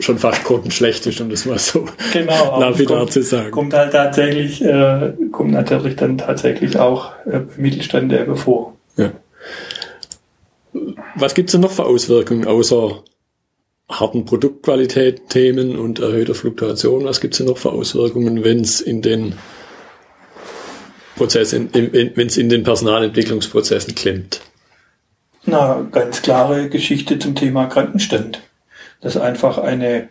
schon 0.00 0.18
fast 0.18 0.44
grottenschlecht 0.44 1.06
ist, 1.06 1.20
um 1.20 1.30
das 1.30 1.46
mal 1.46 1.58
so 1.58 1.86
genau, 2.12 2.60
lapidar 2.60 3.08
zu 3.08 3.22
sagen. 3.22 3.50
Kommt 3.50 3.74
halt 3.74 3.92
tatsächlich, 3.92 4.62
äh, 4.62 5.12
kommt 5.32 5.52
natürlich 5.52 5.96
dann 5.96 6.18
tatsächlich 6.18 6.78
auch 6.78 7.12
äh, 7.26 7.40
Mittelstand 7.56 8.12
eben 8.12 8.36
vor. 8.36 8.76
Ja. 8.96 9.12
Was 11.14 11.34
gibt's 11.34 11.52
denn 11.52 11.62
noch 11.62 11.72
für 11.72 11.86
Auswirkungen 11.86 12.46
außer 12.46 13.02
harten 13.88 14.24
Produktqualität-Themen 14.24 15.78
und 15.78 16.00
erhöhter 16.00 16.34
Fluktuation? 16.34 17.04
Was 17.04 17.20
gibt's 17.20 17.38
denn 17.38 17.46
noch 17.46 17.58
für 17.58 17.72
Auswirkungen, 17.72 18.44
wenn 18.44 18.60
es 18.60 18.80
in 18.80 19.00
den 19.00 19.34
Prozessen, 21.16 21.70
wenn 21.72 22.26
es 22.26 22.36
in 22.36 22.48
den 22.50 22.62
Personalentwicklungsprozessen 22.62 23.94
klemmt? 23.94 24.42
Na, 25.46 25.86
ganz 25.92 26.22
klare 26.22 26.68
Geschichte 26.68 27.18
zum 27.18 27.34
Thema 27.34 27.66
Krankenstand. 27.66 28.42
Dass 29.00 29.16
einfach 29.16 29.58
eine 29.58 30.08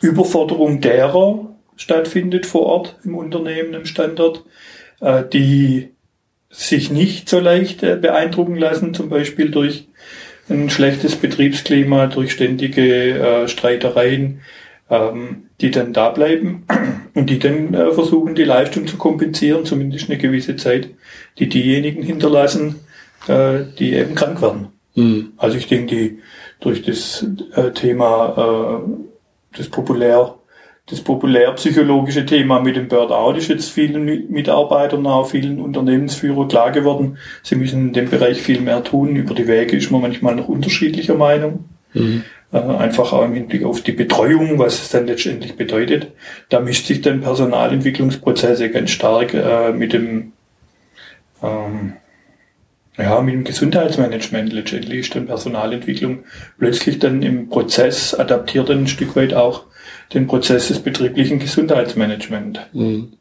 Überforderung 0.00 0.80
derer 0.80 1.48
stattfindet 1.76 2.44
vor 2.44 2.66
Ort 2.66 2.96
im 3.04 3.14
Unternehmen, 3.14 3.72
im 3.72 3.86
Standort, 3.86 4.44
äh, 5.00 5.22
die 5.32 5.90
sich 6.50 6.90
nicht 6.90 7.28
so 7.28 7.40
leicht 7.40 7.82
äh, 7.82 7.96
beeindrucken 7.96 8.56
lassen, 8.56 8.94
zum 8.94 9.08
Beispiel 9.08 9.50
durch 9.50 9.88
ein 10.48 10.70
schlechtes 10.70 11.16
Betriebsklima, 11.16 12.06
durch 12.06 12.32
ständige 12.32 13.18
äh, 13.18 13.48
Streitereien, 13.48 14.40
ähm, 14.90 15.44
die 15.60 15.70
dann 15.70 15.92
da 15.92 16.10
bleiben 16.10 16.66
und 17.14 17.30
die 17.30 17.38
dann 17.38 17.74
versuchen, 17.74 18.34
die 18.34 18.44
Leistung 18.44 18.86
zu 18.86 18.96
kompensieren, 18.96 19.64
zumindest 19.64 20.08
eine 20.08 20.18
gewisse 20.18 20.56
Zeit, 20.56 20.88
die 21.38 21.48
diejenigen 21.48 22.02
hinterlassen, 22.02 22.76
die 23.28 23.92
eben 23.92 24.14
krank 24.14 24.40
werden. 24.40 24.68
Mhm. 24.94 25.32
Also 25.36 25.58
ich 25.58 25.66
denke, 25.66 25.94
die 25.94 26.18
durch 26.60 26.82
das 26.82 27.26
äh, 27.54 27.70
Thema, 27.72 28.82
äh, 28.84 29.56
das 29.56 29.68
populär 29.68 30.34
das 30.90 31.02
populärpsychologische 31.02 32.24
Thema 32.24 32.60
mit 32.60 32.76
dem 32.76 32.88
Burnout 32.88 33.36
ist 33.36 33.48
jetzt 33.48 33.70
vielen 33.70 34.30
Mitarbeitern, 34.30 35.06
auch 35.06 35.28
vielen 35.28 35.60
Unternehmensführern 35.60 36.48
klar 36.48 36.72
geworden. 36.72 37.18
Sie 37.42 37.56
müssen 37.56 37.88
in 37.88 37.92
dem 37.92 38.08
Bereich 38.08 38.40
viel 38.40 38.60
mehr 38.62 38.82
tun. 38.82 39.14
Über 39.14 39.34
die 39.34 39.46
Wege 39.46 39.76
ist 39.76 39.90
man 39.90 40.00
manchmal 40.00 40.34
noch 40.34 40.48
unterschiedlicher 40.48 41.14
Meinung. 41.14 41.66
Mhm. 41.92 42.24
Äh, 42.52 42.58
einfach 42.58 43.12
auch 43.12 43.24
im 43.24 43.34
Hinblick 43.34 43.64
auf 43.64 43.82
die 43.82 43.92
Betreuung, 43.92 44.58
was 44.58 44.80
es 44.80 44.88
dann 44.88 45.06
letztendlich 45.06 45.56
bedeutet. 45.56 46.12
Da 46.48 46.60
mischt 46.60 46.86
sich 46.86 47.02
dann 47.02 47.20
Personalentwicklungsprozesse 47.20 48.70
ganz 48.70 48.90
stark 48.90 49.34
äh, 49.34 49.72
mit 49.72 49.92
dem 49.92 50.32
ähm, 51.42 51.94
ja, 52.98 53.20
mit 53.22 53.34
dem 53.34 53.44
Gesundheitsmanagement 53.44 54.52
letztendlich 54.52 55.00
ist 55.00 55.14
dann 55.14 55.26
Personalentwicklung 55.26 56.24
plötzlich 56.58 56.98
dann 56.98 57.22
im 57.22 57.48
Prozess 57.48 58.12
adaptiert 58.12 58.70
ein 58.70 58.88
Stück 58.88 59.14
weit 59.14 59.34
auch 59.34 59.64
den 60.12 60.26
Prozess 60.26 60.68
des 60.68 60.80
betrieblichen 60.80 61.38
Gesundheitsmanagements. 61.38 62.60
Mhm. 62.72 63.12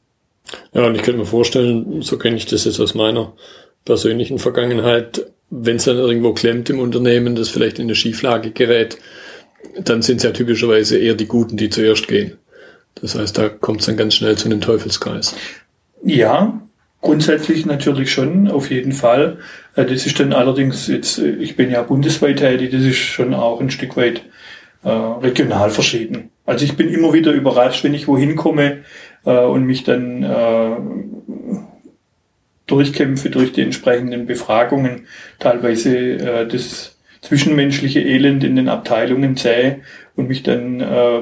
Ja, 0.74 0.88
und 0.88 0.96
ich 0.96 1.04
könnte 1.04 1.20
mir 1.20 1.26
vorstellen, 1.26 2.02
so 2.02 2.18
kenne 2.18 2.38
ich 2.38 2.46
das 2.46 2.66
jetzt 2.66 2.80
aus 2.80 2.96
meiner 2.96 3.34
persönlichen 3.86 4.40
Vergangenheit, 4.40 5.26
wenn 5.50 5.76
es 5.76 5.86
dann 5.86 5.98
irgendwo 5.98 6.34
klemmt 6.34 6.70
im 6.70 6.80
Unternehmen, 6.80 7.36
das 7.36 7.50
vielleicht 7.50 7.80
in 7.80 7.86
eine 7.86 7.96
Schieflage 7.96 8.52
gerät, 8.52 8.98
dann 9.80 10.02
sind 10.02 10.18
es 10.18 10.24
ja 10.24 10.32
typischerweise 10.32 10.98
eher 10.98 11.16
die 11.16 11.28
Guten, 11.28 11.58
die 11.58 11.70
zuerst 11.70 12.08
gehen. 12.08 12.38
Das 12.96 13.16
heißt, 13.16 13.38
da 13.38 13.50
kommt 13.50 13.82
es 13.82 13.86
dann 13.86 13.98
ganz 13.98 14.16
schnell 14.16 14.38
zu 14.38 14.46
einem 14.46 14.62
Teufelskreis. 14.62 15.36
Ja, 16.04 16.62
grundsätzlich 17.02 17.66
natürlich 17.66 18.12
schon, 18.12 18.50
auf 18.50 18.70
jeden 18.70 18.92
Fall. 18.92 19.38
Äh, 19.76 19.86
das 19.86 20.06
ist 20.06 20.20
dann 20.20 20.34
allerdings 20.34 20.88
jetzt, 20.88 21.20
äh, 21.20 21.32
ich 21.36 21.56
bin 21.56 21.72
ja 21.72 21.82
bundesweit 21.84 22.40
tätig, 22.40 22.72
das 22.72 22.84
ist 22.84 22.98
schon 22.98 23.34
auch 23.34 23.62
ein 23.62 23.70
Stück 23.70 23.98
weit 23.98 24.24
äh, 24.84 24.90
regional 24.90 25.70
verschieden. 25.70 26.30
Also 26.46 26.66
ich 26.66 26.76
bin 26.76 26.90
immer 26.90 27.14
wieder 27.14 27.32
überrascht, 27.32 27.84
wenn 27.84 27.94
ich 27.94 28.08
wohin 28.08 28.36
komme 28.36 28.80
äh, 29.26 29.40
und 29.40 29.66
mich 29.66 29.84
dann 29.84 30.24
äh, 30.24 30.78
durchkämpfe 32.68 33.30
durch 33.30 33.54
die 33.54 33.62
entsprechenden 33.62 34.26
Befragungen, 34.26 35.08
teilweise 35.40 35.98
äh, 35.98 36.48
das 36.48 36.98
zwischenmenschliche 37.22 38.02
Elend 38.02 38.44
in 38.44 38.56
den 38.56 38.70
Abteilungen 38.70 39.36
sähe 39.36 39.82
und 40.16 40.28
mich 40.28 40.44
dann 40.44 40.80
äh, 40.80 41.22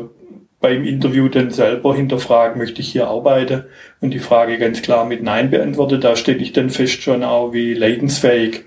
beim 0.65 0.84
Interview 0.84 1.27
dann 1.27 1.51
selber 1.51 1.95
hinterfragen, 1.95 2.57
möchte 2.57 2.81
ich 2.81 2.91
hier 2.91 3.07
arbeiten 3.07 3.65
und 4.01 4.15
die 4.15 4.19
Frage 4.19 4.57
ganz 4.57 4.81
klar 4.81 5.05
mit 5.05 5.22
Nein 5.22 5.51
beantworte. 5.51 6.00
Da 6.00 6.15
stelle 6.15 6.39
ich 6.39 6.53
dann 6.53 6.72
fest 6.72 7.03
schon 7.03 7.24
auch, 7.24 7.53
wie 7.53 7.75
leidensfähig 7.75 8.63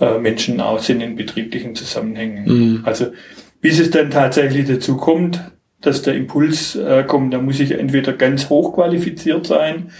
äh, 0.00 0.16
Menschen 0.18 0.62
auch 0.62 0.78
sind 0.78 1.02
in 1.02 1.16
betrieblichen 1.16 1.74
Zusammenhängen. 1.74 2.44
Mhm. 2.46 2.80
Also 2.84 3.08
bis 3.60 3.78
es 3.78 3.90
dann 3.90 4.10
tatsächlich 4.10 4.66
dazu 4.66 4.96
kommt, 4.96 5.38
dass 5.82 6.00
der 6.00 6.14
Impuls 6.14 6.76
äh, 6.76 7.04
kommt, 7.06 7.34
da 7.34 7.38
muss 7.42 7.60
ich 7.60 7.72
entweder 7.72 8.14
ganz 8.14 8.48
hoch 8.48 8.72
qualifiziert 8.72 9.46
sein 9.46 9.90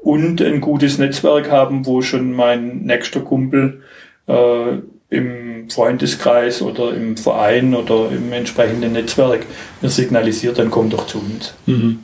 und 0.00 0.40
ein 0.40 0.60
gutes 0.60 0.98
Netzwerk 0.98 1.50
haben, 1.50 1.86
wo 1.86 2.02
schon 2.02 2.34
mein 2.34 2.82
nächster 2.82 3.22
Kumpel 3.22 3.82
äh, 4.28 4.78
im 5.14 5.70
Freundeskreis 5.70 6.62
oder 6.62 6.94
im 6.94 7.16
Verein 7.16 7.74
oder 7.74 8.10
im 8.10 8.32
entsprechenden 8.32 8.92
Netzwerk 8.92 9.46
mir 9.80 9.88
signalisiert, 9.88 10.58
dann 10.58 10.70
komm 10.70 10.90
doch 10.90 11.06
zu 11.06 11.18
uns. 11.18 11.54
Mhm. 11.66 12.00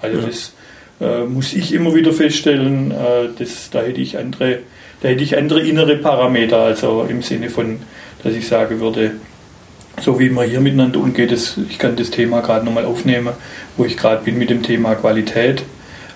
Also 0.00 0.18
ja. 0.18 0.26
das 0.26 0.52
äh, 1.00 1.24
muss 1.24 1.52
ich 1.52 1.72
immer 1.72 1.94
wieder 1.94 2.12
feststellen, 2.12 2.90
äh, 2.90 3.28
das, 3.38 3.70
da 3.70 3.82
hätte 3.82 4.00
ich 4.00 4.18
andere, 4.18 4.58
da 5.02 5.08
hätte 5.08 5.22
ich 5.22 5.36
andere 5.36 5.60
innere 5.60 5.96
Parameter, 5.96 6.58
also 6.58 7.06
im 7.08 7.22
Sinne 7.22 7.50
von, 7.50 7.80
dass 8.22 8.34
ich 8.34 8.46
sagen 8.46 8.80
würde, 8.80 9.12
so 10.00 10.18
wie 10.18 10.30
man 10.30 10.48
hier 10.48 10.60
miteinander 10.60 11.00
umgeht, 11.00 11.32
das, 11.32 11.56
ich 11.68 11.78
kann 11.78 11.96
das 11.96 12.10
Thema 12.10 12.40
gerade 12.40 12.64
nochmal 12.64 12.86
aufnehmen, 12.86 13.34
wo 13.76 13.84
ich 13.84 13.96
gerade 13.96 14.24
bin 14.24 14.38
mit 14.38 14.50
dem 14.50 14.62
Thema 14.62 14.94
Qualität 14.94 15.62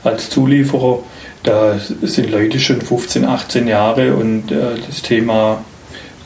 als 0.03 0.31
Zulieferer. 0.31 1.03
Da 1.43 1.79
sind 1.79 2.31
Leute 2.31 2.59
schon 2.59 2.81
15, 2.81 3.25
18 3.25 3.69
Jahre 3.69 4.15
und 4.15 4.51
äh, 4.51 4.77
das 4.87 5.03
Thema 5.03 5.63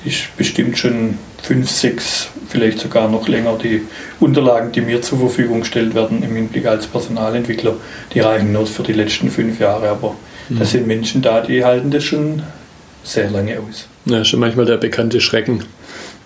ist 0.04 0.36
bestimmt 0.36 0.78
schon 0.78 1.18
fünf, 1.42 1.70
sechs, 1.70 2.28
vielleicht 2.48 2.78
sogar 2.78 3.08
noch 3.08 3.28
länger. 3.28 3.58
Die 3.62 3.82
Unterlagen, 4.20 4.72
die 4.72 4.80
mir 4.80 5.02
zur 5.02 5.18
Verfügung 5.18 5.60
gestellt 5.60 5.94
werden 5.94 6.22
im 6.22 6.34
Hinblick 6.34 6.66
als 6.66 6.86
Personalentwickler, 6.86 7.76
die 8.14 8.20
reichen 8.20 8.52
nur 8.52 8.66
für 8.66 8.82
die 8.82 8.92
letzten 8.92 9.30
fünf 9.30 9.60
Jahre. 9.60 9.88
Aber 9.88 10.16
mhm. 10.48 10.58
da 10.58 10.64
sind 10.64 10.86
Menschen 10.86 11.22
da, 11.22 11.40
die 11.40 11.64
halten 11.64 11.90
das 11.90 12.04
schon 12.04 12.42
sehr 13.02 13.30
lange 13.30 13.58
aus. 13.58 13.88
Ja, 14.04 14.24
schon 14.24 14.40
manchmal 14.40 14.66
der 14.66 14.76
bekannte 14.76 15.20
Schrecken 15.20 15.64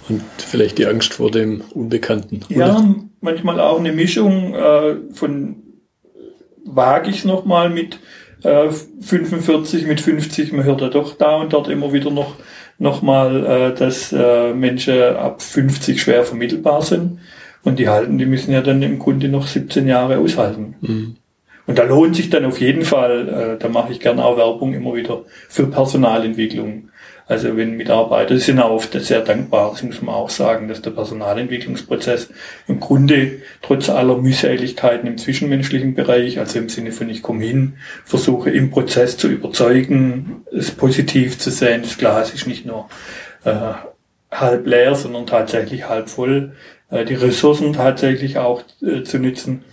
und 0.08 0.22
vielleicht 0.38 0.78
die 0.78 0.86
Angst 0.86 1.14
vor 1.14 1.30
dem 1.30 1.62
Unbekannten. 1.74 2.40
Ja, 2.48 2.84
manchmal 3.20 3.60
auch 3.60 3.78
eine 3.78 3.92
Mischung 3.92 4.54
äh, 4.54 4.96
von 5.12 5.56
wage 6.64 7.10
ich 7.10 7.24
nochmal 7.24 7.70
mit 7.70 7.98
äh, 8.42 8.70
45, 9.00 9.86
mit 9.86 10.00
50, 10.00 10.52
man 10.52 10.64
hört 10.64 10.80
ja 10.80 10.88
doch 10.88 11.16
da 11.16 11.36
und 11.36 11.52
dort 11.52 11.68
immer 11.68 11.92
wieder 11.92 12.10
noch 12.10 12.36
nochmal, 12.82 13.46
äh, 13.46 13.74
dass 13.74 14.12
äh, 14.12 14.52
Menschen 14.52 15.16
ab 15.16 15.40
50 15.40 16.00
schwer 16.00 16.24
vermittelbar 16.24 16.82
sind. 16.82 17.20
Und 17.62 17.78
die 17.78 17.88
halten, 17.88 18.18
die 18.18 18.26
müssen 18.26 18.52
ja 18.52 18.60
dann 18.60 18.82
im 18.82 18.98
Grunde 18.98 19.28
noch 19.28 19.46
17 19.46 19.86
Jahre 19.86 20.18
aushalten. 20.18 20.74
Mhm. 20.80 21.16
Und 21.66 21.78
da 21.78 21.84
lohnt 21.84 22.16
sich 22.16 22.28
dann 22.28 22.44
auf 22.44 22.60
jeden 22.60 22.82
Fall, 22.82 23.28
äh, 23.28 23.62
da 23.62 23.68
mache 23.68 23.92
ich 23.92 24.00
gerne 24.00 24.24
auch 24.24 24.36
Werbung 24.36 24.74
immer 24.74 24.94
wieder 24.94 25.22
für 25.48 25.68
Personalentwicklung. 25.68 26.88
Also 27.32 27.56
wenn 27.56 27.78
Mitarbeiter 27.78 28.38
sind 28.38 28.60
auch 28.60 28.72
oft 28.72 28.92
sehr 28.92 29.22
dankbar, 29.22 29.70
das 29.72 29.82
muss 29.82 30.02
man 30.02 30.14
auch 30.14 30.28
sagen, 30.28 30.68
dass 30.68 30.82
der 30.82 30.90
Personalentwicklungsprozess 30.90 32.28
im 32.68 32.78
Grunde 32.78 33.40
trotz 33.62 33.88
aller 33.88 34.18
Mühseligkeiten 34.18 35.06
im 35.06 35.16
zwischenmenschlichen 35.16 35.94
Bereich, 35.94 36.38
also 36.38 36.58
im 36.58 36.68
Sinne 36.68 36.92
von 36.92 37.08
ich 37.08 37.22
komme 37.22 37.42
hin, 37.42 37.78
versuche 38.04 38.50
im 38.50 38.70
Prozess 38.70 39.16
zu 39.16 39.28
überzeugen, 39.28 40.44
es 40.52 40.72
positiv 40.72 41.38
zu 41.38 41.50
sehen, 41.50 41.80
das 41.80 41.96
Glas 41.96 42.34
ist 42.34 42.46
nicht 42.46 42.66
nur 42.66 42.90
äh, 43.44 43.72
halb 44.30 44.66
leer, 44.66 44.94
sondern 44.94 45.26
tatsächlich 45.26 45.88
halb 45.88 46.10
voll, 46.10 46.52
äh, 46.90 47.06
die 47.06 47.14
Ressourcen 47.14 47.72
tatsächlich 47.72 48.36
auch 48.36 48.62
äh, 48.82 49.04
zu 49.04 49.18
nützen 49.18 49.64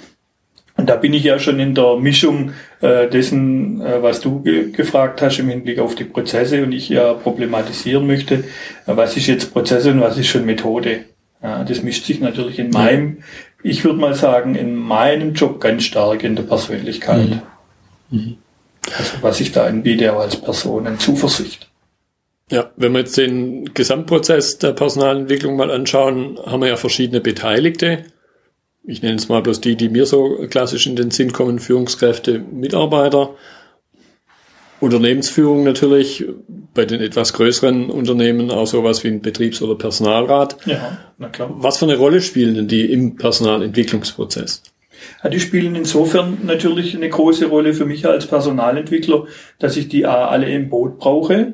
und 0.80 0.86
da 0.90 0.96
bin 0.96 1.14
ich 1.14 1.26
ja 1.26 1.38
schon 1.40 1.60
in 1.60 1.76
der 1.76 1.98
Mischung 1.98 2.54
äh, 2.80 3.10
dessen, 3.10 3.82
äh, 3.82 4.02
was 4.02 4.22
du 4.22 4.42
ge 4.42 4.72
gefragt 4.72 5.22
hast 5.22 5.38
im 5.40 5.50
Hinblick 5.50 5.78
auf 5.78 5.94
die 5.94 6.06
Prozesse 6.06 6.64
und 6.64 6.72
ich 6.72 6.88
ja 6.88 7.14
problematisieren 7.16 8.08
möchte, 8.08 8.36
äh, 8.36 8.44
was 8.86 9.18
ist 9.18 9.28
jetzt 9.28 9.52
Prozesse 9.52 9.92
und 9.92 10.00
was 10.00 10.18
ist 10.18 10.28
schon 10.28 10.46
Methode. 10.46 11.02
Ja, 11.44 11.66
das 11.66 11.84
mischt 11.84 12.06
sich 12.06 12.22
natürlich 12.22 12.60
in 12.60 12.70
meinem, 12.70 13.18
ich 13.62 13.84
würde 13.84 14.00
mal 14.00 14.16
sagen, 14.16 14.56
in 14.56 14.74
meinem 14.74 15.34
Job 15.34 15.60
ganz 15.60 15.84
stark 15.84 16.24
in 16.24 16.38
der 16.38 16.44
Persönlichkeit. 16.44 17.30
Mhm. 18.10 18.18
Mhm. 18.18 18.38
Also 18.98 19.18
was 19.20 19.42
ich 19.42 19.52
da 19.52 19.66
anbiete 19.66 20.14
auch 20.14 20.22
als 20.22 20.38
Person 20.38 20.88
an 20.88 20.98
Zuversicht. 20.98 21.70
Ja, 22.52 22.72
wenn 22.78 22.94
wir 22.94 23.00
jetzt 23.00 23.18
den 23.18 23.74
Gesamtprozess 23.74 24.60
der 24.60 24.72
Personalentwicklung 24.72 25.58
mal 25.58 25.72
anschauen, 25.72 26.40
haben 26.46 26.62
wir 26.62 26.70
ja 26.70 26.78
verschiedene 26.78 27.20
Beteiligte 27.20 28.06
ich 28.90 29.04
nenne 29.04 29.16
es 29.16 29.30
mal 29.30 29.42
bloß 29.42 29.62
die, 29.62 29.76
die 29.76 29.90
mir 29.90 30.06
so 30.06 30.46
klassisch 30.50 30.88
in 30.88 30.96
den 30.96 31.12
Sinn 31.12 31.32
kommen, 31.32 31.60
Führungskräfte, 31.60 32.40
Mitarbeiter, 32.40 33.36
Unternehmensführung 34.80 35.64
natürlich, 35.64 36.26
bei 36.74 36.86
den 36.86 37.00
etwas 37.02 37.34
größeren 37.34 37.90
Unternehmen 37.90 38.50
auch 38.50 38.66
sowas 38.66 39.04
wie 39.04 39.10
ein 39.10 39.22
Betriebs- 39.22 39.62
oder 39.62 39.76
Personalrat. 39.76 40.58
Ja, 40.66 40.98
na 41.18 41.30
klar. 41.30 41.50
Was 41.52 41.78
für 41.78 41.86
eine 41.86 41.98
Rolle 41.98 42.22
spielen 42.22 42.56
denn 42.56 42.68
die 42.68 42.92
im 42.92 43.16
Personalentwicklungsprozess? 43.16 44.64
Ja, 45.24 45.30
die 45.30 45.40
spielen 45.40 45.76
insofern 45.76 46.40
natürlich 46.44 46.96
eine 46.96 47.10
große 47.10 47.46
Rolle 47.46 47.74
für 47.74 47.86
mich 47.86 48.08
als 48.08 48.26
Personalentwickler, 48.26 49.26
dass 49.60 49.78
ich 49.78 49.88
die 49.88 50.06
alle 50.06 50.50
im 50.50 50.70
Boot 50.70 50.98
brauche, 50.98 51.54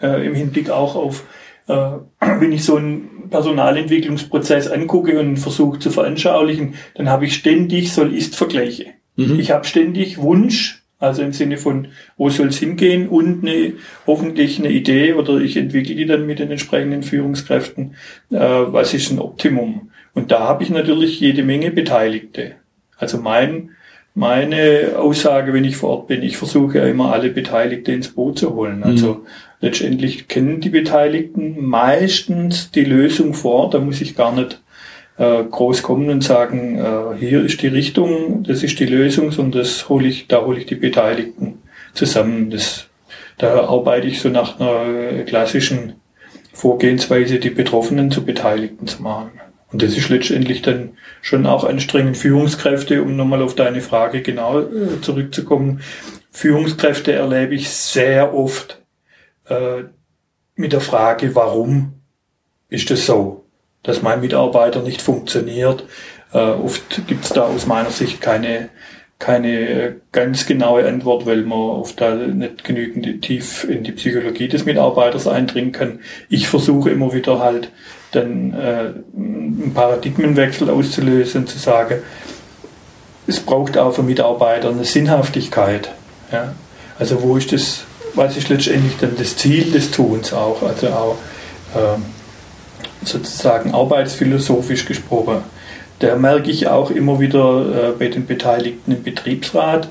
äh, 0.00 0.26
im 0.26 0.34
Hinblick 0.34 0.70
auch 0.70 0.94
auf 0.94 1.24
äh, 1.66 1.92
wenn 2.20 2.52
ich 2.52 2.64
so 2.64 2.76
einen 2.76 3.13
Personalentwicklungsprozess 3.34 4.68
angucke 4.70 5.18
und 5.18 5.38
versuche 5.38 5.80
zu 5.80 5.90
veranschaulichen, 5.90 6.74
dann 6.94 7.08
habe 7.08 7.24
ich 7.24 7.34
ständig 7.34 7.92
Soll-Ist-Vergleiche. 7.92 8.86
Mhm. 9.16 9.40
Ich 9.40 9.50
habe 9.50 9.64
ständig 9.64 10.18
Wunsch, 10.18 10.84
also 11.00 11.22
im 11.22 11.32
Sinne 11.32 11.56
von, 11.56 11.88
wo 12.16 12.30
soll 12.30 12.46
es 12.46 12.58
hingehen 12.58 13.08
und 13.08 13.42
eine, 13.42 13.72
hoffentlich 14.06 14.60
eine 14.60 14.70
Idee 14.70 15.14
oder 15.14 15.38
ich 15.38 15.56
entwickle 15.56 15.96
die 15.96 16.06
dann 16.06 16.26
mit 16.26 16.38
den 16.38 16.52
entsprechenden 16.52 17.02
Führungskräften, 17.02 17.96
äh, 18.30 18.38
was 18.38 18.94
ist 18.94 19.10
ein 19.10 19.18
Optimum. 19.18 19.90
Und 20.14 20.30
da 20.30 20.38
habe 20.38 20.62
ich 20.62 20.70
natürlich 20.70 21.18
jede 21.18 21.42
Menge 21.42 21.72
Beteiligte. 21.72 22.52
Also 22.98 23.18
mein, 23.18 23.70
meine 24.14 24.92
Aussage, 24.96 25.52
wenn 25.52 25.64
ich 25.64 25.76
vor 25.76 25.90
Ort 25.90 26.06
bin, 26.06 26.22
ich 26.22 26.36
versuche 26.36 26.78
ja 26.78 26.86
immer 26.86 27.12
alle 27.12 27.30
Beteiligte 27.30 27.90
ins 27.90 28.10
Boot 28.10 28.38
zu 28.38 28.54
holen. 28.54 28.84
Also 28.84 29.14
mhm 29.14 29.26
letztendlich 29.64 30.28
kennen 30.28 30.60
die 30.60 30.68
Beteiligten 30.68 31.64
meistens 31.64 32.70
die 32.70 32.84
Lösung 32.84 33.32
vor. 33.32 33.70
Da 33.70 33.78
muss 33.78 34.02
ich 34.02 34.14
gar 34.14 34.32
nicht 34.32 34.60
äh, 35.16 35.42
groß 35.42 35.82
kommen 35.82 36.10
und 36.10 36.22
sagen, 36.22 36.78
äh, 36.78 37.18
hier 37.18 37.42
ist 37.42 37.62
die 37.62 37.68
Richtung, 37.68 38.44
das 38.44 38.62
ist 38.62 38.78
die 38.78 38.86
Lösung, 38.86 39.32
sondern 39.32 39.62
das 39.62 39.88
hole 39.88 40.06
ich, 40.06 40.28
da 40.28 40.44
hole 40.44 40.58
ich 40.58 40.66
die 40.66 40.74
Beteiligten 40.74 41.62
zusammen. 41.94 42.50
Das, 42.50 42.88
da 43.38 43.64
arbeite 43.64 44.06
ich 44.06 44.20
so 44.20 44.28
nach 44.28 44.60
einer 44.60 45.22
klassischen 45.22 45.94
Vorgehensweise, 46.52 47.38
die 47.38 47.50
Betroffenen 47.50 48.10
zu 48.10 48.24
Beteiligten 48.24 48.86
zu 48.86 49.02
machen. 49.02 49.40
Und 49.72 49.82
das 49.82 49.96
ist 49.96 50.10
letztendlich 50.10 50.60
dann 50.62 50.90
schon 51.22 51.46
auch 51.46 51.64
anstrengend. 51.64 52.18
Führungskräfte, 52.18 53.02
um 53.02 53.16
nochmal 53.16 53.42
auf 53.42 53.54
deine 53.54 53.80
Frage 53.80 54.20
genau 54.20 54.60
äh, 54.60 55.00
zurückzukommen, 55.00 55.80
Führungskräfte 56.30 57.12
erlebe 57.12 57.54
ich 57.54 57.70
sehr 57.70 58.34
oft 58.34 58.83
äh, 59.48 59.84
mit 60.56 60.72
der 60.72 60.80
Frage, 60.80 61.34
warum 61.34 62.00
ist 62.68 62.90
das 62.90 63.06
so, 63.06 63.44
dass 63.82 64.02
mein 64.02 64.20
Mitarbeiter 64.20 64.82
nicht 64.82 65.02
funktioniert. 65.02 65.84
Äh, 66.32 66.38
oft 66.38 67.06
gibt 67.06 67.24
es 67.24 67.30
da 67.30 67.42
aus 67.42 67.66
meiner 67.66 67.90
Sicht 67.90 68.20
keine, 68.20 68.70
keine 69.18 69.50
äh, 69.50 69.92
ganz 70.12 70.46
genaue 70.46 70.86
Antwort, 70.86 71.26
weil 71.26 71.42
man 71.42 71.58
oft 71.58 72.00
da 72.00 72.14
nicht 72.14 72.64
genügend 72.64 73.22
tief 73.22 73.64
in 73.64 73.84
die 73.84 73.92
Psychologie 73.92 74.48
des 74.48 74.64
Mitarbeiters 74.64 75.26
eindringen 75.26 75.72
kann. 75.72 76.00
Ich 76.28 76.48
versuche 76.48 76.90
immer 76.90 77.12
wieder 77.12 77.38
halt 77.38 77.70
dann 78.12 78.54
äh, 78.54 78.92
einen 79.16 79.72
Paradigmenwechsel 79.74 80.70
auszulösen 80.70 81.42
und 81.42 81.48
zu 81.48 81.58
sagen, 81.58 82.02
es 83.26 83.40
braucht 83.40 83.76
auch 83.78 83.92
für 83.92 84.02
Mitarbeiter 84.02 84.70
eine 84.70 84.84
Sinnhaftigkeit. 84.84 85.90
Ja? 86.30 86.54
Also 86.98 87.22
wo 87.22 87.36
ist 87.36 87.52
das 87.52 87.84
was 88.14 88.36
ist 88.36 88.48
letztendlich 88.48 88.96
dann 89.00 89.16
das 89.16 89.36
Ziel 89.36 89.70
des 89.70 89.90
Tuns 89.90 90.32
auch, 90.32 90.62
also 90.62 90.88
auch 90.88 91.16
äh, 91.74 91.98
sozusagen 93.06 93.74
arbeitsphilosophisch 93.74 94.84
gesprochen. 94.84 95.42
Da 95.98 96.16
merke 96.16 96.50
ich 96.50 96.66
auch 96.66 96.90
immer 96.90 97.20
wieder 97.20 97.90
äh, 97.90 97.92
bei 97.98 98.08
den 98.08 98.26
Beteiligten 98.26 98.92
im 98.92 99.02
Betriebsrat, 99.02 99.88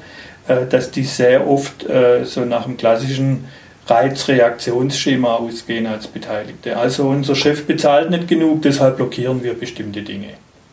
äh, 0.48 0.66
dass 0.70 0.92
die 0.92 1.04
sehr 1.04 1.48
oft 1.48 1.88
äh, 1.90 2.26
so 2.26 2.46
nach 2.46 2.64
dem 2.64 2.78
klassischen 2.78 3.46
Reizreaktionsschema 3.88 5.36
ausgehen 5.36 5.88
als 5.88 6.08
Beteiligte. 6.08 6.78
Also 6.78 7.08
unser 7.08 7.36
Chef 7.36 7.66
bezahlt 7.66 8.10
nicht 8.10 8.28
genug, 8.28 8.62
deshalb 8.62 8.98
blockieren 8.98 9.44
wir 9.44 9.54
bestimmte 9.54 10.02
Dinge. 10.02 10.30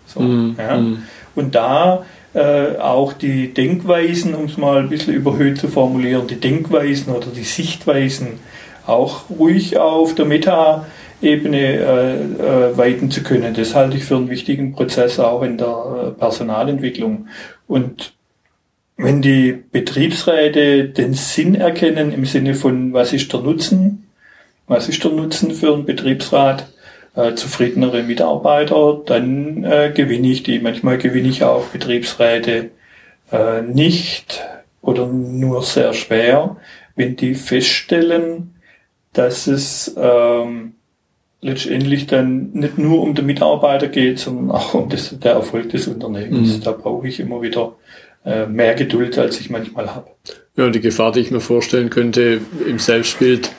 So, 0.07 0.21
mm, 0.21 0.57
ja. 0.59 0.77
mm. 0.77 1.03
Und 1.35 1.55
da 1.55 2.05
äh, 2.35 2.77
auch 2.77 3.13
die 3.13 3.53
Denkweisen, 3.53 4.35
um 4.35 4.45
es 4.45 4.57
mal 4.57 4.79
ein 4.79 4.89
bisschen 4.89 5.15
überhöht 5.15 5.59
zu 5.59 5.69
formulieren, 5.69 6.27
die 6.27 6.41
Denkweisen 6.41 7.13
oder 7.13 7.27
die 7.27 7.45
Sichtweisen 7.45 8.39
auch 8.87 9.31
ruhig 9.31 9.79
auf 9.79 10.15
der 10.15 10.25
Meta-Ebene 10.27 11.59
äh, 11.59 12.15
äh, 12.15 12.77
weiten 12.77 13.11
zu 13.11 13.23
können. 13.23 13.55
Das 13.55 13.75
halte 13.75 13.97
ich 13.97 14.05
für 14.05 14.17
einen 14.17 14.31
wichtigen 14.31 14.73
Prozess 14.73 15.19
auch 15.19 15.43
in 15.43 15.59
der 15.59 15.67
äh, 15.69 16.11
Personalentwicklung. 16.19 17.29
Und 17.67 18.13
wenn 18.97 19.23
die 19.23 19.53
Betriebsräte 19.53 20.85
den 20.85 21.15
Sinn 21.15 21.55
erkennen 21.55 22.13
im 22.13 22.27
Sinne 22.27 22.55
von, 22.55 22.93
was 22.93 23.13
ist 23.13 23.33
der 23.33 23.41
Nutzen, 23.41 24.07
was 24.67 24.89
ist 24.89 25.03
der 25.03 25.11
Nutzen 25.11 25.53
für 25.53 25.73
einen 25.73 25.85
Betriebsrat, 25.85 26.69
äh, 27.15 27.35
zufriedenere 27.35 28.03
Mitarbeiter, 28.03 29.01
dann 29.05 29.65
äh, 29.65 29.93
gewinne 29.95 30.29
ich 30.29 30.43
die. 30.43 30.61
Manchmal 30.61 30.99
gewinne 30.99 31.29
ich 31.29 31.45
auch 31.45 31.67
Betriebsräte 31.67 32.71
äh, 33.33 33.63
nicht 33.63 34.43
oder 34.83 35.07
nur 35.07 35.63
sehr 35.63 35.93
schwer, 35.93 36.57
wenn 36.97 37.17
die 37.17 37.35
feststellen, 37.35 38.55
dass 39.13 39.47
es 39.47 39.95
ähm, 39.99 40.75
letztendlich 41.41 42.07
dann 42.07 42.51
nicht 42.53 42.79
nur 42.79 43.03
um 43.03 43.15
den 43.15 43.27
Mitarbeiter 43.27 43.89
geht, 43.89 44.19
sondern 44.19 44.51
auch 44.51 44.75
um 44.75 44.89
das, 44.89 45.19
der 45.19 45.33
Erfolg 45.33 45.71
des 45.71 45.89
Unternehmens. 45.89 46.59
Mhm. 46.59 46.63
Da 46.63 46.73
brauche 46.73 47.09
ich 47.09 47.19
immer 47.21 47.43
wieder 47.43 47.77
äh, 48.25 48.47
mehr 48.47 48.75
Geduld, 48.75 49.19
als 49.19 49.41
ich 49.41 49.51
manchmal 49.51 49.95
habe. 49.95 50.11
Ja, 50.57 50.67
und 50.67 50.75
die 50.75 50.81
Gefahr, 50.81 51.13
die 51.13 51.21
ich 51.21 51.31
mir 51.31 51.41
vorstellen 51.41 51.91
könnte 51.91 52.41
im 52.67 52.79
Selbstbild, 52.79 53.51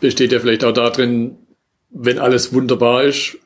besteht 0.00 0.32
ja 0.32 0.40
vielleicht 0.40 0.64
auch 0.64 0.72
darin, 0.72 1.36
wenn 1.98 2.18
alles 2.18 2.52
wunderbar 2.52 3.04
ist, 3.04 3.38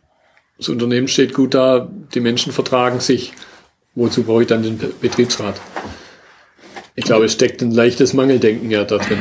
das 0.59 0.69
Unternehmen 0.69 1.09
steht 1.09 1.33
gut 1.33 1.55
da, 1.55 1.89
die 2.15 2.21
Menschen 2.21 2.53
vertragen 2.53 3.01
sich, 3.01 3.33
wozu 3.95 4.25
brauche 4.25 4.43
ich 4.43 4.49
dann 4.49 4.63
den 4.63 4.79
Betriebsrat? 5.01 5.61
Ich 6.97 7.05
glaube, 7.05 7.27
es 7.27 7.33
steckt 7.33 7.63
ein 7.63 7.71
leichtes 7.71 8.13
Mangeldenken 8.13 8.71
ja 8.71 8.85
da 8.85 8.99
drin. 8.99 9.21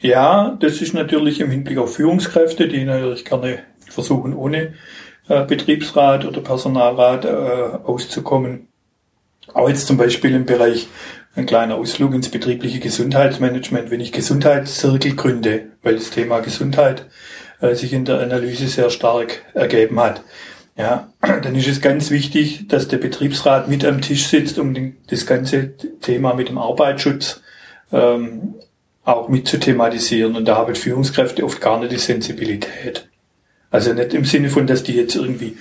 Ja, 0.00 0.56
das 0.60 0.82
ist 0.82 0.92
natürlich 0.92 1.40
im 1.40 1.50
Hinblick 1.50 1.78
auf 1.78 1.94
Führungskräfte, 1.94 2.68
die 2.68 2.84
natürlich 2.84 3.24
gerne 3.24 3.60
versuchen, 3.88 4.34
ohne 4.34 4.74
äh, 5.28 5.44
Betriebsrat 5.44 6.24
oder 6.24 6.40
Personalrat 6.40 7.24
äh, 7.24 7.28
auszukommen. 7.84 8.68
Auch 9.54 9.68
jetzt 9.68 9.86
zum 9.86 9.96
Beispiel 9.96 10.34
im 10.34 10.46
Bereich 10.46 10.88
ein 11.34 11.46
kleiner 11.46 11.76
Ausflug 11.76 12.14
ins 12.14 12.28
betriebliche 12.28 12.80
Gesundheitsmanagement. 12.80 13.90
Wenn 13.90 14.00
ich 14.00 14.12
Gesundheitszirkel 14.12 15.14
gründe, 15.16 15.69
weil 15.82 15.96
das 15.96 16.10
Thema 16.10 16.40
Gesundheit 16.40 17.06
äh, 17.60 17.74
sich 17.74 17.92
in 17.92 18.04
der 18.04 18.20
Analyse 18.20 18.68
sehr 18.68 18.90
stark 18.90 19.42
ergeben 19.54 20.00
hat, 20.00 20.22
ja, 20.76 21.12
dann 21.20 21.54
ist 21.54 21.68
es 21.68 21.80
ganz 21.80 22.10
wichtig, 22.10 22.68
dass 22.68 22.88
der 22.88 22.98
Betriebsrat 22.98 23.68
mit 23.68 23.84
am 23.84 24.00
Tisch 24.00 24.26
sitzt, 24.28 24.58
um 24.58 24.74
den, 24.74 24.96
das 25.08 25.26
ganze 25.26 25.76
Thema 26.00 26.34
mit 26.34 26.48
dem 26.48 26.58
Arbeitsschutz 26.58 27.42
ähm, 27.92 28.54
auch 29.04 29.28
mit 29.28 29.48
zu 29.48 29.58
thematisieren. 29.58 30.36
Und 30.36 30.46
da 30.46 30.56
haben 30.56 30.74
Führungskräfte 30.74 31.44
oft 31.44 31.60
gar 31.60 31.78
nicht 31.80 31.92
die 31.92 31.98
Sensibilität. 31.98 33.08
Also 33.70 33.92
nicht 33.92 34.14
im 34.14 34.24
Sinne 34.24 34.48
von, 34.48 34.66
dass 34.66 34.82
die 34.82 34.94
jetzt 34.94 35.16
irgendwie 35.16 35.56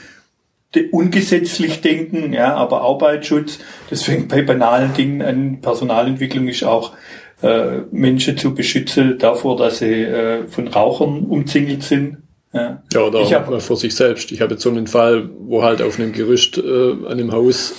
ungesetzlich 0.91 1.82
denken, 1.82 2.32
ja, 2.32 2.53
aber 2.55 2.82
Arbeitsschutz, 2.82 3.60
das 3.89 4.03
fängt 4.03 4.29
bei 4.29 4.43
banalen 4.43 4.93
Dingen 4.93 5.21
an. 5.21 5.62
Personalentwicklung 5.62 6.47
ist 6.47 6.63
auch 6.63 6.93
äh, 7.41 7.82
Menschen 7.91 8.38
zu 8.38 8.54
beschützen 8.54 9.17
davor, 9.17 9.58
dass 9.58 9.80
sie 9.80 10.04
äh, 10.04 10.47
von 10.47 10.67
Rauchern 10.67 11.25
umzingelt 11.25 11.84
sind. 11.84 12.17
Ja, 12.52 12.84
ja 12.91 13.02
oder 13.02 13.21
ich 13.21 13.34
hab, 13.34 13.62
vor 13.62 13.78
sich 13.78 13.95
selbst. 13.95 14.32
Ich 14.32 14.41
habe 14.41 14.54
jetzt 14.54 14.63
so 14.63 14.69
einen 14.69 14.88
Fall, 14.88 15.30
wo 15.39 15.63
halt 15.63 15.82
auf 15.82 15.99
einem 15.99 16.12
Gerüst 16.12 16.58
äh, 16.58 16.62
an 16.62 17.08
einem 17.08 17.32
Haus 17.32 17.73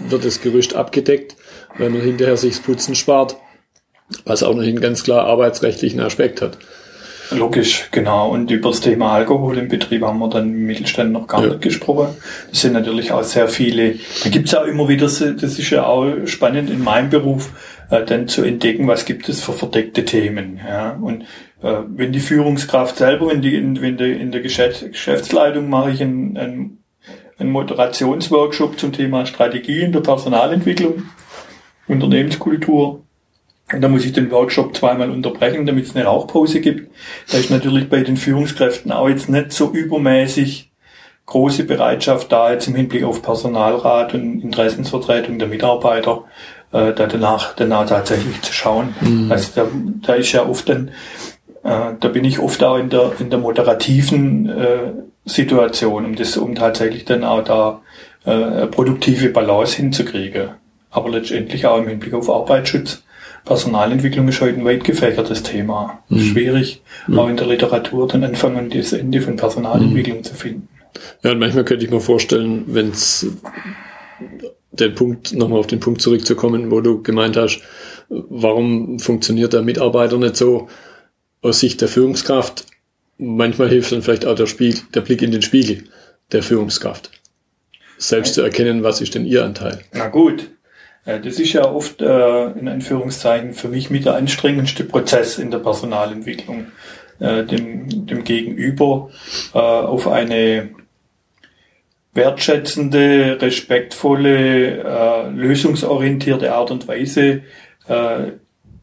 wird 0.00 0.24
das 0.24 0.40
Gerüst 0.40 0.74
abgedeckt, 0.74 1.36
weil 1.78 1.90
man 1.90 2.00
hinterher 2.00 2.36
sich's 2.36 2.60
Putzen 2.60 2.94
spart, 2.94 3.36
was 4.24 4.42
auch 4.42 4.54
noch 4.54 4.62
einen 4.62 4.80
ganz 4.80 5.04
klar 5.04 5.26
arbeitsrechtlichen 5.26 6.00
Aspekt 6.00 6.42
hat. 6.42 6.58
Logisch, 7.30 7.88
genau. 7.90 8.30
Und 8.30 8.50
über 8.50 8.70
das 8.70 8.80
Thema 8.80 9.12
Alkohol 9.12 9.58
im 9.58 9.68
Betrieb 9.68 10.02
haben 10.02 10.18
wir 10.18 10.28
dann 10.28 10.50
im 10.50 10.66
Mittelstand 10.66 11.12
noch 11.12 11.26
gar 11.26 11.42
ja. 11.42 11.48
nicht 11.48 11.62
gesprochen. 11.62 12.08
Das 12.50 12.60
sind 12.60 12.74
natürlich 12.74 13.12
auch 13.12 13.22
sehr 13.22 13.48
viele. 13.48 13.96
Da 14.22 14.30
gibt's 14.30 14.52
ja 14.52 14.62
auch 14.62 14.66
immer 14.66 14.88
wieder, 14.88 15.06
das 15.06 15.20
ist 15.20 15.70
ja 15.70 15.86
auch 15.86 16.06
spannend 16.26 16.70
in 16.70 16.82
meinem 16.82 17.10
Beruf, 17.10 17.50
äh, 17.90 18.04
dann 18.04 18.28
zu 18.28 18.42
entdecken, 18.42 18.86
was 18.86 19.04
gibt 19.04 19.28
es 19.28 19.42
für 19.42 19.52
verdeckte 19.52 20.04
Themen. 20.04 20.60
Ja. 20.66 20.92
Und 20.92 21.22
äh, 21.62 21.82
wenn 21.88 22.12
die 22.12 22.20
Führungskraft 22.20 22.96
selber, 22.96 23.28
wenn 23.28 23.42
die 23.42 23.54
in, 23.54 23.80
wenn 23.80 23.96
die, 23.96 24.12
in 24.12 24.32
der 24.32 24.40
Geschäftsleitung 24.40 25.68
mache 25.68 25.90
ich 25.90 26.02
einen, 26.02 26.36
einen, 26.36 26.84
einen 27.38 27.50
Moderationsworkshop 27.50 28.78
zum 28.78 28.92
Thema 28.92 29.26
Strategie 29.26 29.82
in 29.82 29.92
der 29.92 30.00
Personalentwicklung, 30.00 31.04
Unternehmenskultur 31.86 33.04
und 33.72 33.80
da 33.80 33.88
muss 33.88 34.04
ich 34.04 34.12
den 34.12 34.30
Workshop 34.30 34.76
zweimal 34.76 35.10
unterbrechen, 35.10 35.64
damit 35.64 35.86
es 35.86 35.96
eine 35.96 36.04
Rauchpause 36.04 36.60
gibt. 36.60 36.90
Da 37.30 37.38
ist 37.38 37.50
natürlich 37.50 37.88
bei 37.88 38.02
den 38.02 38.16
Führungskräften 38.16 38.92
auch 38.92 39.08
jetzt 39.08 39.28
nicht 39.28 39.52
so 39.52 39.70
übermäßig 39.70 40.70
große 41.26 41.64
Bereitschaft 41.64 42.30
da, 42.30 42.52
jetzt 42.52 42.68
im 42.68 42.74
Hinblick 42.74 43.04
auf 43.04 43.22
Personalrat 43.22 44.12
und 44.12 44.42
Interessensvertretung 44.42 45.38
der 45.38 45.48
Mitarbeiter, 45.48 46.24
äh, 46.74 46.92
da 46.92 47.06
danach, 47.06 47.54
danach 47.54 47.86
tatsächlich 47.86 48.42
zu 48.42 48.52
schauen. 48.52 48.94
Mhm. 49.00 49.30
Also 49.30 49.52
da, 49.54 49.66
da 50.02 50.14
ist 50.14 50.32
ja 50.32 50.44
oft 50.46 50.68
dann, 50.68 50.88
äh, 51.62 51.92
da 51.98 52.08
bin 52.08 52.24
ich 52.24 52.40
oft 52.40 52.62
auch 52.62 52.76
in 52.76 52.90
der, 52.90 53.12
in 53.20 53.30
der 53.30 53.38
moderativen 53.38 54.48
äh, 54.48 54.92
Situation, 55.24 56.04
um 56.04 56.16
das, 56.16 56.36
um 56.36 56.54
tatsächlich 56.54 57.04
dann 57.04 57.24
auch 57.24 57.44
da 57.44 57.80
äh, 58.24 58.66
produktive 58.66 59.28
Balance 59.30 59.76
hinzukriegen. 59.76 60.50
Aber 60.90 61.10
letztendlich 61.10 61.64
auch 61.66 61.78
im 61.78 61.88
Hinblick 61.88 62.12
auf 62.14 62.28
Arbeitsschutz 62.28 63.02
Personalentwicklung 63.44 64.26
ist 64.28 64.40
heute 64.40 64.58
ein 64.58 64.64
weit 64.64 64.84
gefächertes 64.84 65.42
Thema. 65.42 66.02
Mhm. 66.08 66.20
Schwierig, 66.20 66.82
mhm. 67.06 67.18
auch 67.18 67.28
in 67.28 67.36
der 67.36 67.46
Literatur 67.46 68.08
den 68.08 68.24
Anfang 68.24 68.56
und 68.56 68.74
das 68.74 68.92
Ende 68.92 69.20
von 69.20 69.36
Personalentwicklung 69.36 70.18
mhm. 70.18 70.24
zu 70.24 70.34
finden. 70.34 70.68
Ja, 71.22 71.32
und 71.32 71.40
manchmal 71.40 71.64
könnte 71.64 71.84
ich 71.84 71.90
mir 71.90 72.00
vorstellen, 72.00 72.64
wenn 72.68 72.90
es 72.90 73.26
den 74.80 74.94
Punkt, 74.94 75.32
nochmal 75.32 75.60
auf 75.60 75.66
den 75.66 75.80
Punkt 75.80 76.00
zurückzukommen, 76.00 76.70
wo 76.70 76.80
du 76.80 77.02
gemeint 77.02 77.36
hast, 77.36 77.60
warum 78.08 78.98
funktioniert 78.98 79.52
der 79.52 79.62
Mitarbeiter 79.62 80.18
nicht 80.18 80.36
so 80.36 80.68
aus 81.42 81.60
Sicht 81.60 81.80
der 81.80 81.88
Führungskraft? 81.88 82.66
Manchmal 83.18 83.68
hilft 83.68 83.92
dann 83.92 84.02
vielleicht 84.02 84.26
auch 84.26 84.34
der, 84.34 84.46
Spiegel, 84.46 84.80
der 84.94 85.02
Blick 85.02 85.22
in 85.22 85.30
den 85.30 85.42
Spiegel 85.42 85.84
der 86.32 86.42
Führungskraft. 86.42 87.10
Selbst 87.98 88.34
zu 88.34 88.42
erkennen, 88.42 88.82
was 88.82 89.00
ist 89.00 89.14
denn 89.14 89.24
ihr 89.24 89.44
Anteil? 89.44 89.80
Na 89.92 90.08
gut, 90.08 90.50
äh, 91.04 91.20
das 91.20 91.38
ist 91.38 91.52
ja 91.52 91.70
oft 91.70 92.02
äh, 92.02 92.46
in 92.52 92.66
Anführungszeichen 92.66 93.52
für 93.54 93.68
mich 93.68 93.90
mit 93.90 94.04
der 94.04 94.16
anstrengendste 94.16 94.84
Prozess 94.84 95.38
in 95.38 95.50
der 95.50 95.58
Personalentwicklung, 95.58 96.66
äh, 97.20 97.44
dem, 97.44 98.06
dem 98.06 98.24
Gegenüber 98.24 99.10
äh, 99.54 99.58
auf 99.58 100.08
eine 100.08 100.70
wertschätzende, 102.14 103.38
respektvolle, 103.40 104.84
äh, 104.84 105.28
lösungsorientierte 105.30 106.54
Art 106.54 106.70
und 106.70 106.86
Weise 106.86 107.42
äh, 107.88 108.32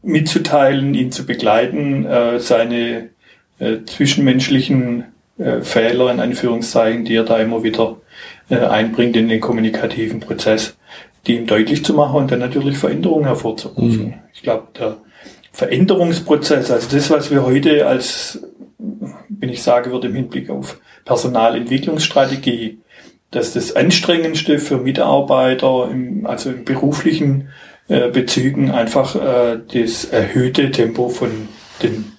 mitzuteilen, 0.02 0.94
ihn 0.94 1.12
zu 1.12 1.24
begleiten, 1.24 2.04
äh, 2.04 2.38
seine 2.38 3.10
äh, 3.58 3.78
zwischenmenschlichen 3.86 5.04
äh, 5.38 5.62
Fehler 5.62 6.12
in 6.12 6.20
Anführungszeichen, 6.20 7.04
die 7.04 7.14
er 7.14 7.24
da 7.24 7.38
immer 7.38 7.62
wieder 7.62 7.96
äh, 8.50 8.56
einbringt 8.56 9.16
in 9.16 9.28
den 9.28 9.40
kommunikativen 9.40 10.20
Prozess, 10.20 10.76
die 11.26 11.36
ihm 11.36 11.46
deutlich 11.46 11.84
zu 11.84 11.94
machen 11.94 12.16
und 12.16 12.30
dann 12.30 12.40
natürlich 12.40 12.76
Veränderungen 12.76 13.24
hervorzurufen. 13.24 14.06
Mhm. 14.06 14.14
Ich 14.34 14.42
glaube, 14.42 14.68
der 14.78 14.98
Veränderungsprozess, 15.52 16.70
also 16.70 16.94
das, 16.94 17.10
was 17.10 17.30
wir 17.30 17.44
heute 17.44 17.86
als, 17.86 18.42
wenn 18.78 19.48
ich 19.48 19.62
sage 19.62 19.90
würde, 19.90 20.08
im 20.08 20.14
Hinblick 20.14 20.50
auf 20.50 20.80
Personalentwicklungsstrategie, 21.04 22.78
dass 23.32 23.54
das 23.54 23.74
Anstrengendste 23.74 24.58
für 24.58 24.76
Mitarbeiter, 24.76 25.88
im, 25.90 26.26
also 26.26 26.50
im 26.50 26.64
beruflichen 26.64 27.48
äh, 27.88 28.08
Bezügen, 28.10 28.70
einfach 28.70 29.16
äh, 29.16 29.58
das 29.72 30.04
erhöhte 30.04 30.70
Tempo 30.70 31.08
von 31.08 31.48
den 31.82 32.12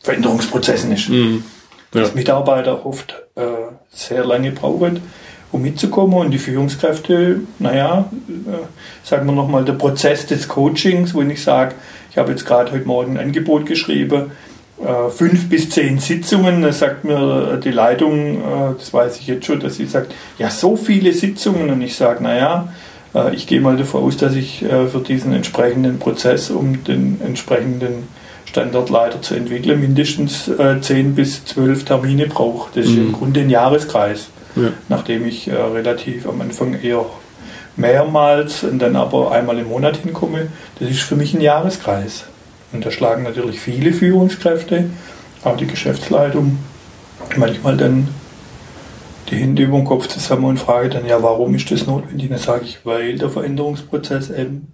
Veränderungsprozessen 0.00 0.90
ist. 0.92 1.10
Mhm. 1.10 1.44
Ja. 1.94 2.02
Dass 2.02 2.14
Mitarbeiter 2.14 2.84
oft 2.84 3.14
äh, 3.36 3.42
sehr 3.90 4.24
lange 4.24 4.50
brauchen, 4.50 5.00
um 5.52 5.62
mitzukommen. 5.62 6.18
Und 6.18 6.30
die 6.30 6.38
Führungskräfte, 6.38 7.42
naja, 7.58 8.10
äh, 8.28 9.06
sagen 9.06 9.26
wir 9.26 9.32
nochmal, 9.32 9.64
der 9.64 9.74
Prozess 9.74 10.26
des 10.26 10.48
Coachings, 10.48 11.14
wo 11.14 11.22
ich 11.22 11.42
sage, 11.42 11.74
ich 12.10 12.16
habe 12.16 12.30
jetzt 12.30 12.46
gerade 12.46 12.72
heute 12.72 12.86
Morgen 12.86 13.18
ein 13.18 13.26
Angebot 13.26 13.66
geschrieben, 13.66 14.32
fünf 15.10 15.48
bis 15.48 15.70
zehn 15.70 15.98
Sitzungen, 15.98 16.62
da 16.62 16.72
sagt 16.72 17.04
mir 17.04 17.60
die 17.62 17.70
Leitung, 17.70 18.36
äh, 18.36 18.74
das 18.78 18.92
weiß 18.92 19.18
ich 19.18 19.26
jetzt 19.26 19.46
schon, 19.46 19.60
dass 19.60 19.76
sie 19.76 19.86
sagt, 19.86 20.14
ja, 20.38 20.50
so 20.50 20.76
viele 20.76 21.12
Sitzungen. 21.12 21.70
Und 21.70 21.82
ich 21.82 21.96
sage, 21.96 22.22
naja, 22.22 22.72
äh, 23.14 23.34
ich 23.34 23.46
gehe 23.46 23.60
mal 23.60 23.76
davon 23.76 24.04
aus, 24.04 24.16
dass 24.16 24.34
ich 24.34 24.62
äh, 24.62 24.86
für 24.86 25.00
diesen 25.00 25.32
entsprechenden 25.32 25.98
Prozess, 25.98 26.50
um 26.50 26.84
den 26.84 27.20
entsprechenden 27.24 28.08
Standardleiter 28.44 29.20
zu 29.20 29.34
entwickeln, 29.34 29.80
mindestens 29.80 30.48
äh, 30.48 30.80
zehn 30.80 31.14
bis 31.14 31.44
zwölf 31.44 31.84
Termine 31.84 32.26
brauche. 32.26 32.70
Das 32.74 32.86
ist 32.86 32.92
mhm. 32.92 33.08
im 33.08 33.12
Grunde 33.12 33.40
ein 33.40 33.50
Jahreskreis 33.50 34.28
ja. 34.56 34.72
nachdem 34.88 35.26
ich 35.26 35.48
äh, 35.48 35.54
relativ 35.54 36.28
am 36.28 36.40
Anfang 36.40 36.80
eher 36.80 37.04
mehrmals 37.76 38.64
und 38.64 38.80
dann 38.80 38.96
aber 38.96 39.32
einmal 39.32 39.58
im 39.58 39.68
Monat 39.68 39.98
hinkomme. 39.98 40.48
Das 40.78 40.90
ist 40.90 41.00
für 41.00 41.16
mich 41.16 41.34
ein 41.34 41.40
Jahreskreis. 41.40 42.24
Und 42.72 42.84
da 42.84 42.90
schlagen 42.90 43.22
natürlich 43.22 43.60
viele 43.60 43.92
Führungskräfte, 43.92 44.90
auch 45.44 45.56
die 45.56 45.66
Geschäftsleitung, 45.66 46.58
manchmal 47.36 47.76
dann 47.76 48.08
die 49.30 49.36
Hände 49.36 49.62
über 49.62 49.76
den 49.76 49.84
Kopf 49.84 50.06
zusammen 50.08 50.44
und 50.44 50.58
frage 50.58 50.88
dann, 50.88 51.06
ja, 51.06 51.22
warum 51.22 51.54
ist 51.54 51.70
das 51.70 51.86
notwendig? 51.86 52.28
Dann 52.28 52.38
sage 52.38 52.64
ich, 52.64 52.78
weil 52.84 53.16
der 53.16 53.30
Veränderungsprozess 53.30 54.30
eben 54.30 54.68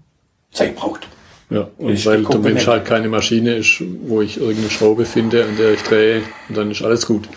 Zeit 0.52 0.76
braucht. 0.76 1.08
Ja, 1.50 1.68
und 1.78 2.06
weil 2.06 2.24
der 2.24 2.38
Mensch 2.38 2.66
halt 2.66 2.84
keine 2.84 3.08
Maschine 3.08 3.56
ist, 3.56 3.82
wo 4.06 4.22
ich 4.22 4.38
irgendeine 4.38 4.70
Schraube 4.70 5.04
finde, 5.04 5.44
an 5.44 5.56
der 5.56 5.74
ich 5.74 5.82
drehe 5.82 6.22
und 6.48 6.56
dann 6.56 6.70
ist 6.70 6.82
alles 6.82 7.06
gut. 7.06 7.28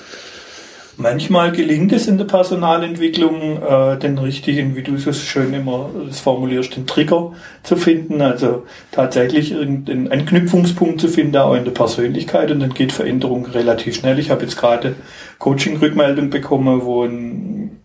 Manchmal 1.00 1.52
gelingt 1.52 1.94
es 1.94 2.08
in 2.08 2.18
der 2.18 2.26
Personalentwicklung, 2.26 3.62
äh, 3.62 4.00
den 4.00 4.18
richtigen, 4.18 4.76
wie 4.76 4.82
du 4.82 4.98
so 4.98 5.14
schön 5.14 5.54
immer 5.54 5.92
formulierst, 6.12 6.76
den 6.76 6.88
Trigger 6.88 7.34
zu 7.62 7.76
finden, 7.76 8.20
also 8.20 8.66
tatsächlich 8.92 9.52
irgendeinen 9.52 10.12
Anknüpfungspunkt 10.12 11.00
zu 11.00 11.08
finden, 11.08 11.38
auch 11.38 11.54
in 11.54 11.66
der 11.66 11.72
Persönlichkeit 11.72 12.50
und 12.50 12.62
dann 12.62 12.74
geht 12.74 12.92
Veränderung 12.92 13.46
relativ 13.46 13.96
schnell. 13.96 14.18
Ich 14.18 14.32
habe 14.32 14.42
jetzt 14.42 14.58
gerade 14.58 14.96
Coaching-Rückmeldung 15.38 16.32
bekommen, 16.32 16.82
wo 16.84 17.04
ein 17.04 17.78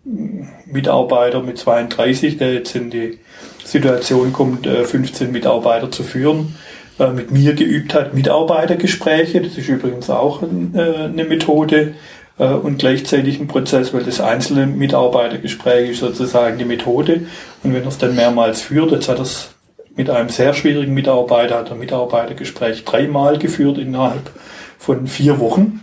Mitarbeiter 0.65 1.43
mit 1.43 1.59
32, 1.59 2.37
der 2.37 2.55
jetzt 2.55 2.75
in 2.75 2.89
die 2.89 3.19
Situation 3.63 4.33
kommt, 4.33 4.65
15 4.65 5.27
äh, 5.27 5.31
Mitarbeiter 5.31 5.91
zu 5.91 6.01
führen, 6.01 6.55
äh, 6.99 7.09
mit 7.09 7.31
mir 7.31 7.53
geübt 7.53 7.93
hat, 7.93 8.13
Mitarbeitergespräche. 8.13 9.41
Das 9.41 9.57
ist 9.57 9.67
übrigens 9.67 10.09
auch 10.09 10.43
äh, 10.43 10.45
eine 10.45 11.23
Methode, 11.23 11.95
äh, 12.37 12.45
und 12.45 12.77
gleichzeitig 12.77 13.39
ein 13.39 13.47
Prozess, 13.47 13.93
weil 13.93 14.03
das 14.03 14.21
einzelne 14.21 14.67
Mitarbeitergespräch 14.67 15.91
ist 15.91 15.99
sozusagen 15.99 16.57
die 16.57 16.65
Methode. 16.65 17.25
Und 17.63 17.73
wenn 17.73 17.83
er 17.83 17.87
es 17.87 17.97
dann 17.97 18.15
mehrmals 18.15 18.61
führt, 18.61 18.91
jetzt 18.91 19.09
hat 19.09 19.17
er 19.17 19.23
es 19.23 19.49
mit 19.95 20.09
einem 20.09 20.29
sehr 20.29 20.53
schwierigen 20.53 20.93
Mitarbeiter, 20.93 21.59
hat 21.59 21.69
er 21.69 21.75
Mitarbeitergespräch 21.75 22.83
dreimal 22.83 23.37
geführt 23.37 23.77
innerhalb 23.77 24.31
von 24.77 25.07
vier 25.07 25.39
Wochen. 25.39 25.81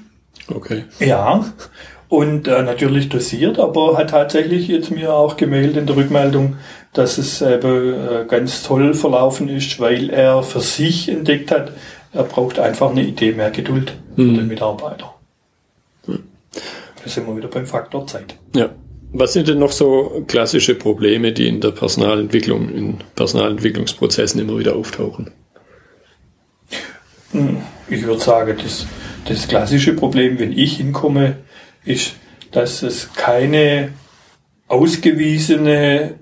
Okay. 0.53 0.85
Ja. 0.99 1.45
Und 2.09 2.49
äh, 2.49 2.63
natürlich 2.63 3.09
dosiert, 3.09 3.61
aber 3.61 3.97
hat 3.97 4.11
tatsächlich 4.11 4.67
jetzt 4.67 4.91
mir 4.91 5.15
auch 5.15 5.37
gemeldet 5.37 5.77
in 5.77 5.87
der 5.87 5.95
Rückmeldung, 5.95 6.57
dass 6.93 7.19
es 7.19 7.41
eben 7.41 7.95
äh, 7.95 8.25
ganz 8.27 8.65
toll 8.65 8.95
verlaufen 8.95 9.49
ist, 9.49 9.79
weil 9.79 10.11
er 10.11 10.43
für 10.43 10.61
sich 10.61 11.09
entdeckt 11.09 11.53
hat, 11.53 11.71
er 12.13 12.25
braucht 12.25 12.59
einfach 12.59 12.91
eine 12.91 13.03
Idee 13.03 13.31
mehr 13.31 13.53
Geduld 13.53 13.97
für 14.17 14.23
mhm. 14.23 14.35
den 14.35 14.49
Mitarbeiter. 14.49 15.15
Da 17.03 17.11
sind 17.11 17.27
wir 17.27 17.37
wieder 17.37 17.49
beim 17.49 17.67
Faktor 17.67 18.07
Zeit. 18.07 18.37
Ja. 18.55 18.71
Was 19.13 19.33
sind 19.33 19.49
denn 19.49 19.59
noch 19.59 19.73
so 19.73 20.25
klassische 20.29 20.77
Probleme, 20.77 21.33
die 21.33 21.49
in 21.49 21.61
der 21.61 21.73
Personalentwicklung, 21.73 22.69
in 22.73 22.99
Personalentwicklungsprozessen 23.17 24.41
immer 24.41 24.57
wieder 24.57 24.77
auftauchen? 24.77 25.33
Hm, 27.33 27.57
ich 27.89 28.05
würde 28.05 28.21
sagen, 28.21 28.57
das, 28.63 28.87
das 29.25 29.49
klassische 29.49 29.95
Problem, 29.95 30.39
wenn 30.39 30.53
ich 30.53 30.77
hinkomme, 30.77 31.39
ist, 31.85 32.15
dass 32.53 32.83
es 32.83 33.13
keine 33.15 33.93
ausgewiesene, 34.69 36.15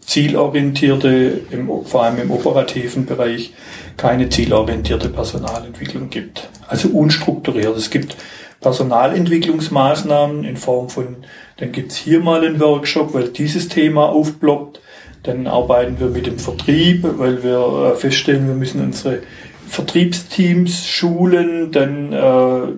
zielorientierte, 0.00 1.40
im, 1.50 1.70
vor 1.84 2.04
allem 2.04 2.18
im 2.18 2.30
operativen 2.30 3.06
Bereich, 3.06 3.52
keine 3.96 4.28
zielorientierte 4.28 5.08
Personalentwicklung 5.08 6.10
gibt. 6.10 6.48
Also 6.68 6.88
unstrukturiert. 6.88 7.76
Es 7.76 7.90
gibt 7.90 8.16
Personalentwicklungsmaßnahmen 8.60 10.44
in 10.44 10.56
Form 10.56 10.88
von, 10.88 11.16
dann 11.56 11.72
gibt's 11.72 11.96
hier 11.96 12.20
mal 12.20 12.44
einen 12.44 12.60
Workshop, 12.60 13.14
weil 13.14 13.28
dieses 13.28 13.68
Thema 13.68 14.08
aufblockt. 14.08 14.80
Dann 15.22 15.46
arbeiten 15.46 16.00
wir 16.00 16.08
mit 16.08 16.26
dem 16.26 16.38
Vertrieb, 16.38 17.02
weil 17.02 17.42
wir 17.42 17.92
äh, 17.92 17.96
feststellen, 17.96 18.48
wir 18.48 18.54
müssen 18.54 18.82
unsere 18.82 19.22
Vertriebsteams 19.68 20.86
schulen. 20.86 21.72
Dann 21.72 22.12
äh, 22.12 22.72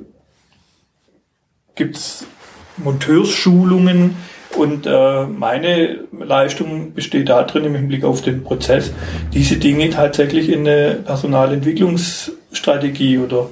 gibt's 1.74 2.26
Monteursschulungen 2.78 4.16
und 4.56 4.86
äh, 4.86 5.26
meine 5.26 6.04
Leistung 6.12 6.94
besteht 6.94 7.28
darin, 7.28 7.64
im 7.64 7.74
Hinblick 7.74 8.04
auf 8.04 8.22
den 8.22 8.44
Prozess, 8.44 8.92
diese 9.32 9.56
Dinge 9.56 9.90
tatsächlich 9.90 10.48
in 10.48 10.60
eine 10.60 11.00
Personalentwicklungsstrategie 11.04 13.18
oder, 13.18 13.50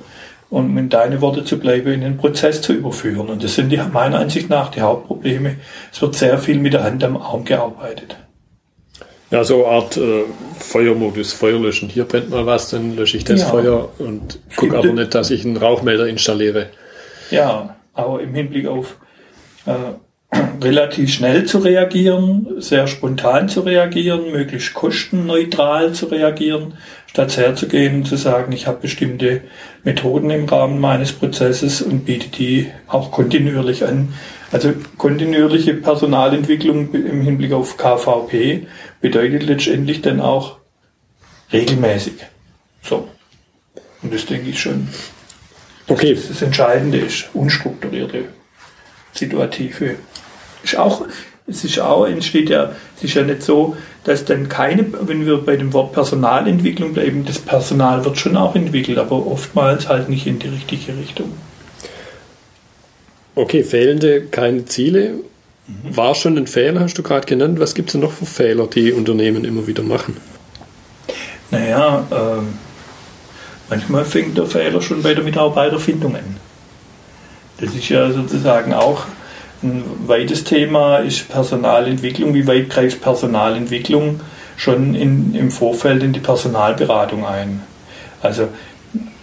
um 0.50 0.76
in 0.76 0.88
deine 0.88 1.20
Worte 1.20 1.44
zu 1.44 1.58
bleiben, 1.58 1.92
in 1.92 2.00
den 2.00 2.16
Prozess 2.16 2.60
zu 2.60 2.72
überführen. 2.72 3.28
Und 3.28 3.42
das 3.42 3.54
sind 3.54 3.70
die, 3.70 3.80
meiner 3.92 4.18
Ansicht 4.18 4.50
nach 4.50 4.70
die 4.70 4.80
Hauptprobleme. 4.80 5.56
Es 5.92 6.02
wird 6.02 6.16
sehr 6.16 6.38
viel 6.38 6.58
mit 6.58 6.72
der 6.72 6.84
Hand 6.84 7.02
am 7.04 7.16
Arm 7.16 7.44
gearbeitet. 7.44 8.16
Ja, 9.30 9.44
so 9.44 9.64
eine 9.64 9.76
Art 9.76 9.96
äh, 9.96 10.24
Feuermodus, 10.58 11.32
Feuer 11.32 11.60
löschen. 11.60 11.88
Hier 11.88 12.04
brennt 12.04 12.30
mal 12.30 12.46
was, 12.46 12.70
dann 12.70 12.96
lösche 12.96 13.16
ich 13.16 13.24
das 13.24 13.42
ja. 13.42 13.46
Feuer 13.46 13.88
und 13.98 14.40
gucke 14.56 14.76
aber 14.76 14.92
nicht, 14.92 15.14
dass 15.14 15.30
ich 15.30 15.44
einen 15.44 15.56
Rauchmelder 15.56 16.08
installiere. 16.08 16.70
Ja, 17.30 17.76
aber 17.94 18.20
im 18.20 18.34
Hinblick 18.34 18.66
auf 18.66 18.96
äh, 19.66 19.72
relativ 20.32 21.12
schnell 21.12 21.44
zu 21.44 21.58
reagieren, 21.58 22.46
sehr 22.58 22.86
spontan 22.86 23.48
zu 23.48 23.62
reagieren, 23.62 24.30
möglichst 24.30 24.74
kostenneutral 24.74 25.92
zu 25.92 26.06
reagieren, 26.06 26.74
statt 27.06 27.36
herzugehen 27.36 27.96
und 27.96 28.04
zu 28.06 28.16
sagen, 28.16 28.52
ich 28.52 28.66
habe 28.66 28.82
bestimmte 28.82 29.42
Methoden 29.82 30.30
im 30.30 30.44
Rahmen 30.46 30.78
meines 30.78 31.12
Prozesses 31.12 31.82
und 31.82 32.04
biete 32.04 32.28
die 32.28 32.70
auch 32.86 33.10
kontinuierlich 33.10 33.84
an. 33.84 34.14
Also 34.52 34.72
kontinuierliche 34.98 35.74
Personalentwicklung 35.74 36.92
im 36.94 37.22
Hinblick 37.22 37.52
auf 37.52 37.76
KVP 37.76 38.66
bedeutet 39.00 39.44
letztendlich 39.44 40.02
dann 40.02 40.20
auch 40.20 40.58
regelmäßig. 41.52 42.14
So. 42.82 43.08
Und 44.02 44.14
das 44.14 44.26
denke 44.26 44.50
ich 44.50 44.60
schon. 44.60 44.88
Okay. 45.88 46.14
Das, 46.14 46.28
das 46.28 46.42
Entscheidende 46.42 46.98
ist, 46.98 47.28
unstrukturierte, 47.34 48.24
situative 49.12 49.96
ist 50.62 50.76
auch, 50.76 51.06
es 51.46 51.64
ist 51.64 51.80
auch, 51.80 52.06
entsteht 52.06 52.50
ja, 52.50 52.72
es 52.96 53.04
ist 53.04 53.14
ja 53.14 53.22
nicht 53.22 53.42
so, 53.42 53.76
dass 54.04 54.24
dann 54.24 54.48
keine, 54.48 54.86
wenn 55.02 55.26
wir 55.26 55.38
bei 55.38 55.56
dem 55.56 55.72
Wort 55.72 55.92
Personalentwicklung 55.92 56.92
bleiben, 56.94 57.24
das 57.24 57.38
Personal 57.38 58.04
wird 58.04 58.18
schon 58.18 58.36
auch 58.36 58.54
entwickelt, 58.54 58.98
aber 58.98 59.26
oftmals 59.26 59.88
halt 59.88 60.08
nicht 60.08 60.26
in 60.26 60.38
die 60.38 60.48
richtige 60.48 60.96
Richtung. 60.96 61.32
Okay, 63.34 63.62
fehlende 63.62 64.22
keine 64.22 64.64
Ziele. 64.64 65.14
Mhm. 65.66 65.96
War 65.96 66.14
schon 66.14 66.36
ein 66.36 66.46
Fehler, 66.46 66.80
hast 66.80 66.94
du 66.94 67.02
gerade 67.02 67.26
genannt. 67.26 67.60
Was 67.60 67.74
gibt 67.74 67.88
es 67.88 67.92
denn 67.92 68.00
noch 68.00 68.12
für 68.12 68.26
Fehler, 68.26 68.66
die 68.66 68.92
Unternehmen 68.92 69.44
immer 69.44 69.66
wieder 69.66 69.82
machen? 69.82 70.16
Naja, 71.50 72.06
äh, 72.10 72.42
manchmal 73.68 74.04
fängt 74.04 74.36
der 74.38 74.46
Fehler 74.46 74.80
schon 74.82 75.02
bei 75.02 75.14
der 75.14 75.24
Mitarbeiterfindung 75.24 76.16
an. 76.16 76.36
Das 77.60 77.74
ist 77.74 77.88
ja 77.88 78.10
sozusagen 78.10 78.72
auch 78.72 79.04
ein 79.62 79.84
weites 80.06 80.44
Thema 80.44 80.98
ist 80.98 81.28
Personalentwicklung. 81.28 82.32
Wie 82.32 82.46
weit 82.46 82.70
greift 82.70 83.02
Personalentwicklung 83.02 84.20
schon 84.56 84.94
in, 84.94 85.34
im 85.34 85.50
Vorfeld 85.50 86.02
in 86.02 86.12
die 86.12 86.20
Personalberatung 86.20 87.26
ein? 87.26 87.62
Also 88.22 88.48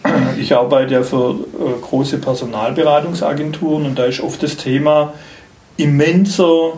ich 0.39 0.55
arbeite 0.55 0.93
ja 0.93 1.03
für 1.03 1.31
äh, 1.31 1.81
große 1.81 2.19
Personalberatungsagenturen 2.19 3.85
und 3.85 3.97
da 3.97 4.05
ist 4.05 4.21
oft 4.21 4.43
das 4.43 4.57
Thema 4.57 5.13
immenser, 5.77 6.73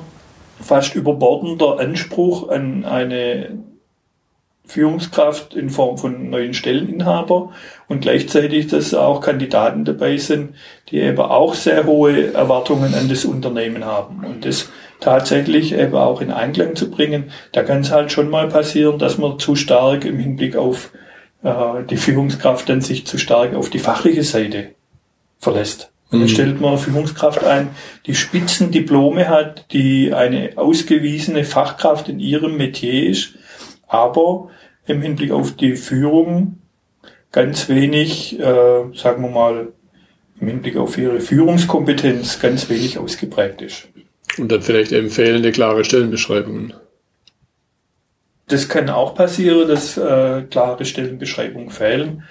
fast 0.62 0.96
überbordender 0.96 1.80
Anspruch 1.80 2.50
an 2.50 2.86
eine 2.86 3.58
Führungskraft 4.66 5.56
in 5.56 5.70
Form 5.70 5.98
von 5.98 6.30
neuen 6.30 6.54
Stelleninhaber 6.54 7.52
und 7.90 8.02
gleichzeitig, 8.02 8.68
dass 8.68 8.94
auch 8.94 9.20
Kandidaten 9.20 9.84
dabei 9.84 10.16
sind, 10.18 10.56
die 10.90 11.00
eben 11.00 11.20
auch 11.20 11.56
sehr 11.56 11.86
hohe 11.86 12.34
Erwartungen 12.34 12.94
an 12.94 13.10
das 13.10 13.26
Unternehmen 13.26 13.84
haben 13.84 14.24
und 14.24 14.46
das 14.46 14.70
tatsächlich 15.00 15.74
eben 15.74 15.96
auch 15.96 16.22
in 16.22 16.32
Einklang 16.32 16.76
zu 16.76 16.92
bringen. 16.92 17.32
Da 17.52 17.64
kann 17.64 17.82
es 17.82 17.92
halt 17.92 18.12
schon 18.12 18.30
mal 18.30 18.48
passieren, 18.48 19.00
dass 19.00 19.18
man 19.18 19.40
zu 19.40 19.56
stark 19.56 20.06
im 20.06 20.20
Hinblick 20.20 20.56
auf 20.56 20.92
äh, 21.44 21.84
die 21.90 21.98
Führungskraft 21.98 22.70
dann 22.70 22.82
sich 22.82 23.08
zu 23.08 23.18
stark 23.18 23.56
auf 23.56 23.70
die 23.70 23.80
fachliche 23.80 24.24
Seite 24.24 24.70
verlässt. 25.40 25.92
Und 26.12 26.20
dann 26.20 26.28
mhm. 26.28 26.34
stellt 26.34 26.62
man 26.62 26.78
Führungskraft 26.78 27.44
ein, 27.44 27.70
die 28.06 28.16
Spitzendiplome 28.16 29.30
hat, 29.30 29.66
die 29.72 30.14
eine 30.14 30.52
ausgewiesene 30.58 31.44
Fachkraft 31.44 32.08
in 32.08 32.20
ihrem 32.20 32.56
Metier 32.58 33.10
ist, 33.10 33.36
aber 33.88 34.50
im 34.86 35.02
Hinblick 35.02 35.32
auf 35.32 35.56
die 35.56 35.76
Führung 35.76 36.58
ganz 37.32 37.70
wenig, 37.70 38.40
äh, 38.40 38.44
sagen 38.96 39.24
wir 39.24 39.30
mal, 39.30 39.70
im 40.40 40.48
Hinblick 40.48 40.78
auf 40.78 40.98
ihre 40.98 41.20
Führungskompetenz 41.20 42.40
ganz 42.40 42.70
wenig 42.70 42.98
ausgeprägt 42.98 43.62
ist. 43.62 43.88
Und 44.38 44.52
dann 44.52 44.62
vielleicht 44.62 44.92
eben 44.92 45.10
fehlende 45.10 45.52
klare 45.52 45.84
Stellenbeschreibungen. 45.84 46.74
Das 48.48 48.70
kann 48.70 48.90
auch 48.90 49.14
passieren, 49.14 49.68
dass 49.68 49.98
äh, 49.98 50.44
klare 50.50 50.86
Stellenbeschreibungen 50.86 51.70
fehlen. 51.70 52.24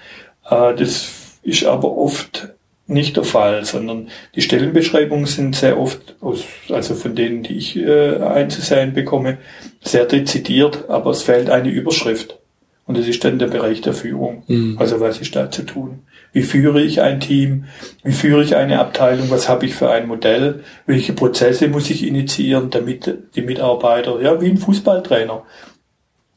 Äh, 0.49 0.75
das 0.75 1.11
ist 1.43 1.63
aber 1.65 1.95
oft 1.95 2.49
nicht 2.87 3.15
der 3.15 3.23
Fall, 3.23 3.63
sondern 3.65 4.09
die 4.35 4.41
Stellenbeschreibungen 4.41 5.27
sind 5.27 5.55
sehr 5.55 5.79
oft, 5.79 6.15
aus, 6.21 6.43
also 6.69 6.95
von 6.95 7.15
denen, 7.15 7.43
die 7.43 7.57
ich 7.57 7.77
äh, 7.77 8.17
einzusehen 8.17 8.93
bekomme, 8.93 9.37
sehr 9.81 10.05
dezidiert, 10.05 10.89
aber 10.89 11.11
es 11.11 11.21
fehlt 11.21 11.49
eine 11.49 11.69
Überschrift. 11.69 12.39
Und 12.89 12.97
das 12.97 13.07
ist 13.07 13.23
dann 13.23 13.37
der 13.37 13.45
Bereich 13.45 13.81
der 13.81 13.93
Führung. 13.93 14.41
Mhm. 14.47 14.75
Also 14.79 14.99
was 14.99 15.21
ist 15.21 15.35
da 15.35 15.51
zu 15.51 15.61
tun? 15.61 15.99
Wie 16.33 16.41
führe 16.41 16.81
ich 16.81 17.01
ein 17.01 17.19
Team? 17.19 17.65
Wie 18.03 18.11
führe 18.11 18.41
ich 18.41 18.55
eine 18.55 18.79
Abteilung? 18.79 19.29
Was 19.29 19.47
habe 19.47 19.67
ich 19.67 19.75
für 19.75 19.91
ein 19.91 20.07
Modell? 20.07 20.63
Welche 20.87 21.13
Prozesse 21.13 21.67
muss 21.67 21.91
ich 21.91 22.07
initiieren, 22.07 22.71
damit 22.71 23.15
die 23.35 23.43
Mitarbeiter, 23.43 24.19
ja, 24.19 24.41
wie 24.41 24.49
ein 24.49 24.57
Fußballtrainer, 24.57 25.43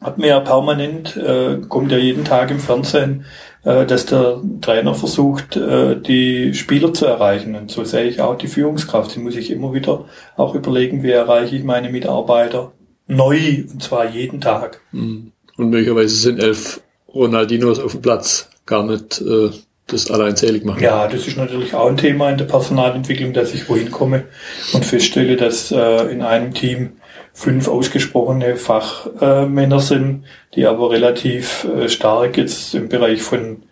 hat 0.03 0.19
mir 0.19 0.27
ja 0.27 0.41
permanent, 0.41 1.17
äh, 1.17 1.57
kommt 1.71 1.91
ja 1.91 1.97
jeden 1.97 2.27
Tag 2.27 2.51
im 2.51 2.61
Fernsehen, 2.61 3.25
äh, 3.65 3.87
dass 3.87 4.05
der 4.05 4.43
Trainer 4.61 4.95
versucht, 4.95 5.57
äh, 5.57 5.99
die 5.99 6.53
Spieler 6.53 6.93
zu 6.93 7.07
erreichen. 7.07 7.55
Und 7.55 7.71
so 7.71 7.83
sehe 7.85 8.05
ich 8.05 8.21
auch 8.21 8.37
die 8.37 8.49
Führungskraft. 8.49 9.13
Sie 9.13 9.21
muss 9.21 9.37
ich 9.37 9.51
immer 9.51 9.73
wieder 9.73 10.05
auch 10.37 10.55
überlegen, 10.55 11.03
wie 11.03 11.13
erreiche 11.13 11.57
ich 11.57 11.65
meine 11.65 11.89
Mitarbeiter 11.89 12.73
neu, 13.07 13.65
und 13.73 13.83
zwar 13.83 14.07
jeden 14.07 14.43
Tag. 14.43 14.83
Mhm. 14.93 15.33
Und 15.57 15.71
möglicherweise 15.71 16.15
sind 16.15 16.43
elf 16.43 16.81
Ronaldinos 17.15 17.79
auf 17.79 17.93
dem 17.93 18.03
Platz 18.03 18.49
gar 18.67 18.85
nicht 18.85 19.21
äh, 19.21 19.51
das 19.87 20.11
alleinzählig 20.11 20.65
machen. 20.65 20.83
Ja, 20.83 21.07
das 21.07 21.27
ist 21.27 21.37
natürlich 21.37 21.75
auch 21.75 21.89
ein 21.89 21.97
Thema 21.97 22.31
in 22.31 22.39
der 22.39 22.47
Personalentwicklung, 22.47 23.33
dass 23.33 23.53
ich 23.53 23.69
wohin 23.69 23.91
komme 23.91 24.25
und 24.73 24.85
feststelle, 24.85 25.37
dass 25.37 25.71
äh, 25.71 26.11
in 26.11 26.23
einem 26.23 26.55
Team 26.55 26.93
fünf 27.35 27.69
ausgesprochene 27.69 28.57
Fachmänner 28.57 29.81
sind, 29.81 30.25
die 30.55 30.67
aber 30.67 30.91
relativ 30.91 31.65
äh, 31.65 31.89
stark 31.89 32.37
jetzt 32.37 32.75
im 32.75 32.89
Bereich 32.89 33.23
von 33.23 33.63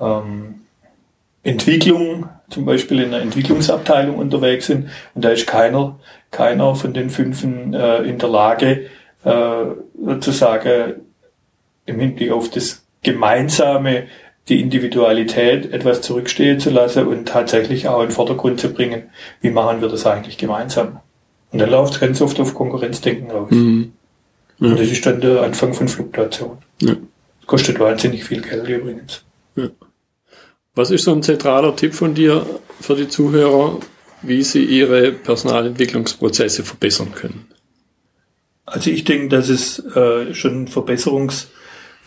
ähm, 0.00 0.60
Entwicklung, 1.42 2.28
zum 2.50 2.64
Beispiel 2.64 3.00
in 3.00 3.10
der 3.12 3.22
Entwicklungsabteilung 3.22 4.16
unterwegs 4.16 4.66
sind. 4.66 4.90
Und 5.14 5.24
da 5.24 5.30
ist 5.30 5.46
keiner, 5.46 5.98
keiner 6.30 6.74
von 6.74 6.92
den 6.92 7.10
fünfen 7.10 7.74
äh, 7.74 8.02
in 8.02 8.18
der 8.18 8.28
Lage, 8.28 8.86
äh, 9.24 9.64
sozusagen 10.04 10.94
im 11.90 12.00
Hinblick 12.00 12.30
auf 12.30 12.50
das 12.50 12.84
Gemeinsame, 13.02 14.06
die 14.48 14.60
Individualität 14.60 15.72
etwas 15.72 16.02
zurückstehen 16.02 16.58
zu 16.58 16.70
lassen 16.70 17.06
und 17.06 17.28
tatsächlich 17.28 17.88
auch 17.88 18.00
in 18.00 18.08
den 18.08 18.14
Vordergrund 18.14 18.60
zu 18.60 18.72
bringen, 18.72 19.04
wie 19.40 19.50
machen 19.50 19.80
wir 19.80 19.88
das 19.88 20.06
eigentlich 20.06 20.38
gemeinsam. 20.38 21.00
Und 21.52 21.58
dann 21.60 21.70
läuft 21.70 21.94
es 21.94 22.00
ganz 22.00 22.20
oft 22.20 22.38
auf 22.40 22.54
Konkurrenzdenken 22.54 23.30
raus. 23.30 23.50
Mhm. 23.50 23.92
Ja. 24.58 24.68
Und 24.68 24.80
das 24.80 24.88
ist 24.88 25.04
dann 25.06 25.20
der 25.20 25.42
Anfang 25.42 25.72
von 25.74 25.88
Fluktuation. 25.88 26.58
Ja. 26.80 26.96
Kostet 27.46 27.80
wahnsinnig 27.80 28.24
viel 28.24 28.42
Geld 28.42 28.68
übrigens. 28.68 29.24
Ja. 29.56 29.68
Was 30.74 30.90
ist 30.90 31.04
so 31.04 31.12
ein 31.12 31.22
zentraler 31.22 31.74
Tipp 31.74 31.94
von 31.94 32.14
dir 32.14 32.46
für 32.80 32.94
die 32.94 33.08
Zuhörer, 33.08 33.78
wie 34.22 34.42
sie 34.42 34.64
ihre 34.64 35.12
Personalentwicklungsprozesse 35.12 36.62
verbessern 36.62 37.12
können? 37.12 37.46
Also 38.66 38.90
ich 38.90 39.04
denke, 39.04 39.28
dass 39.28 39.48
es 39.48 39.80
äh, 39.96 40.32
schon 40.32 40.68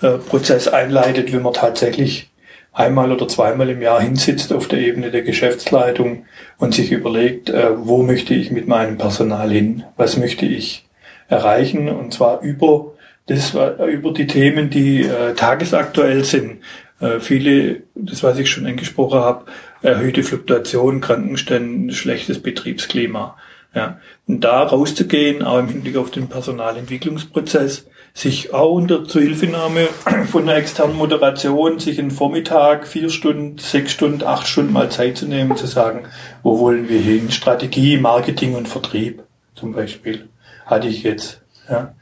einen 0.02 0.22
Verbesserungsprozess 0.22 0.68
einleitet, 0.68 1.34
wenn 1.34 1.42
man 1.42 1.54
tatsächlich 1.54 2.30
einmal 2.72 3.12
oder 3.12 3.28
zweimal 3.28 3.70
im 3.70 3.82
Jahr 3.82 4.02
hinsitzt 4.02 4.52
auf 4.52 4.68
der 4.68 4.80
Ebene 4.80 5.12
der 5.12 5.22
Geschäftsleitung 5.22 6.26
und 6.58 6.74
sich 6.74 6.92
überlegt, 6.92 7.50
äh, 7.50 7.70
wo 7.78 8.02
möchte 8.02 8.34
ich 8.34 8.52
mit 8.52 8.68
meinem 8.68 8.98
Personal 8.98 9.52
hin, 9.52 9.84
was 9.96 10.18
möchte 10.18 10.46
ich 10.46 10.86
erreichen 11.30 11.88
und 11.90 12.14
zwar 12.14 12.42
über 12.42 12.94
Das 13.26 13.54
war 13.54 13.78
über 13.86 14.12
die 14.12 14.28
Themen, 14.28 14.70
die 14.70 15.04
äh, 15.04 15.34
tagesaktuell 15.34 16.26
sind. 16.26 16.60
Äh, 17.00 17.20
viele, 17.20 17.84
das 17.96 18.22
was 18.22 18.38
ich 18.38 18.50
schon 18.50 18.66
angesprochen 18.66 19.20
habe, 19.20 19.46
erhöhte 19.82 20.24
Fluktuation, 20.24 21.00
Krankenstände, 21.00 21.94
schlechtes 21.94 22.42
Betriebsklima. 22.42 23.38
Ja. 23.74 24.00
Und 24.28 24.44
da 24.44 24.64
rauszugehen, 24.64 25.42
auch 25.42 25.60
im 25.60 25.70
Hinblick 25.70 25.96
auf 25.96 26.12
den 26.12 26.28
Personalentwicklungsprozess, 26.28 27.86
sich 28.14 28.54
auch 28.54 28.72
unter 28.72 29.06
Zuhilfenahme 29.06 29.88
von 30.30 30.44
einer 30.44 30.58
externen 30.58 30.96
Moderation, 30.96 31.80
sich 31.80 32.00
einen 32.00 32.12
Vormittag, 32.12 32.88
vier 32.88 33.10
Stunden, 33.10 33.58
sechs 33.58 33.92
Stunden, 33.92 34.24
acht 34.24 34.48
Stunden 34.48 34.72
mal 34.72 34.90
Zeit 34.90 35.18
zu 35.18 35.28
nehmen, 35.28 35.58
zu 35.58 35.66
sagen, 35.66 36.06
wo 36.44 36.60
wollen 36.60 36.90
wir 36.90 37.00
hin? 37.00 37.32
Strategie, 37.32 37.98
Marketing 37.98 38.56
und 38.56 38.68
Vertrieb 38.68 39.24
zum 39.56 39.74
Beispiel 39.74 40.30
hatte 40.66 40.88
ich 40.88 41.04
jetzt. 41.04 41.42
Ja. 41.70 41.94